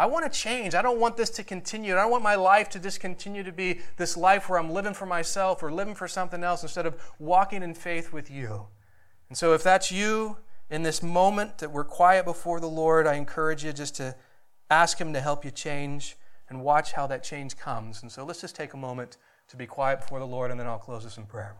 I 0.00 0.06
want 0.06 0.30
to 0.30 0.38
change. 0.38 0.74
I 0.74 0.82
don't 0.82 0.98
want 0.98 1.16
this 1.16 1.30
to 1.30 1.44
continue. 1.44 1.92
I 1.92 2.02
don't 2.02 2.10
want 2.10 2.24
my 2.24 2.36
life 2.36 2.68
to 2.70 2.78
just 2.78 3.00
continue 3.00 3.42
to 3.42 3.52
be 3.52 3.80
this 3.96 4.16
life 4.16 4.48
where 4.48 4.58
I'm 4.58 4.70
living 4.70 4.94
for 4.94 5.06
myself 5.06 5.62
or 5.62 5.70
living 5.70 5.94
for 5.94 6.08
something 6.08 6.42
else 6.42 6.62
instead 6.62 6.86
of 6.86 7.00
walking 7.18 7.62
in 7.62 7.74
faith 7.74 8.12
with 8.12 8.30
you. 8.30 8.66
And 9.28 9.36
so, 9.36 9.52
if 9.52 9.62
that's 9.62 9.92
you 9.92 10.38
in 10.70 10.82
this 10.82 11.02
moment 11.02 11.58
that 11.58 11.70
we're 11.70 11.84
quiet 11.84 12.24
before 12.24 12.60
the 12.60 12.66
Lord, 12.66 13.06
I 13.06 13.14
encourage 13.14 13.64
you 13.64 13.72
just 13.72 13.96
to 13.96 14.14
Ask 14.70 15.00
Him 15.00 15.12
to 15.14 15.20
help 15.20 15.44
you 15.44 15.50
change 15.50 16.16
and 16.48 16.62
watch 16.62 16.92
how 16.92 17.06
that 17.08 17.24
change 17.24 17.56
comes. 17.56 18.02
And 18.02 18.10
so 18.10 18.24
let's 18.24 18.40
just 18.40 18.54
take 18.54 18.72
a 18.72 18.76
moment 18.76 19.16
to 19.48 19.56
be 19.56 19.66
quiet 19.66 20.00
before 20.00 20.20
the 20.20 20.26
Lord, 20.26 20.52
and 20.52 20.60
then 20.60 20.68
I'll 20.68 20.78
close 20.78 21.02
this 21.02 21.18
in 21.18 21.26
prayer. 21.26 21.56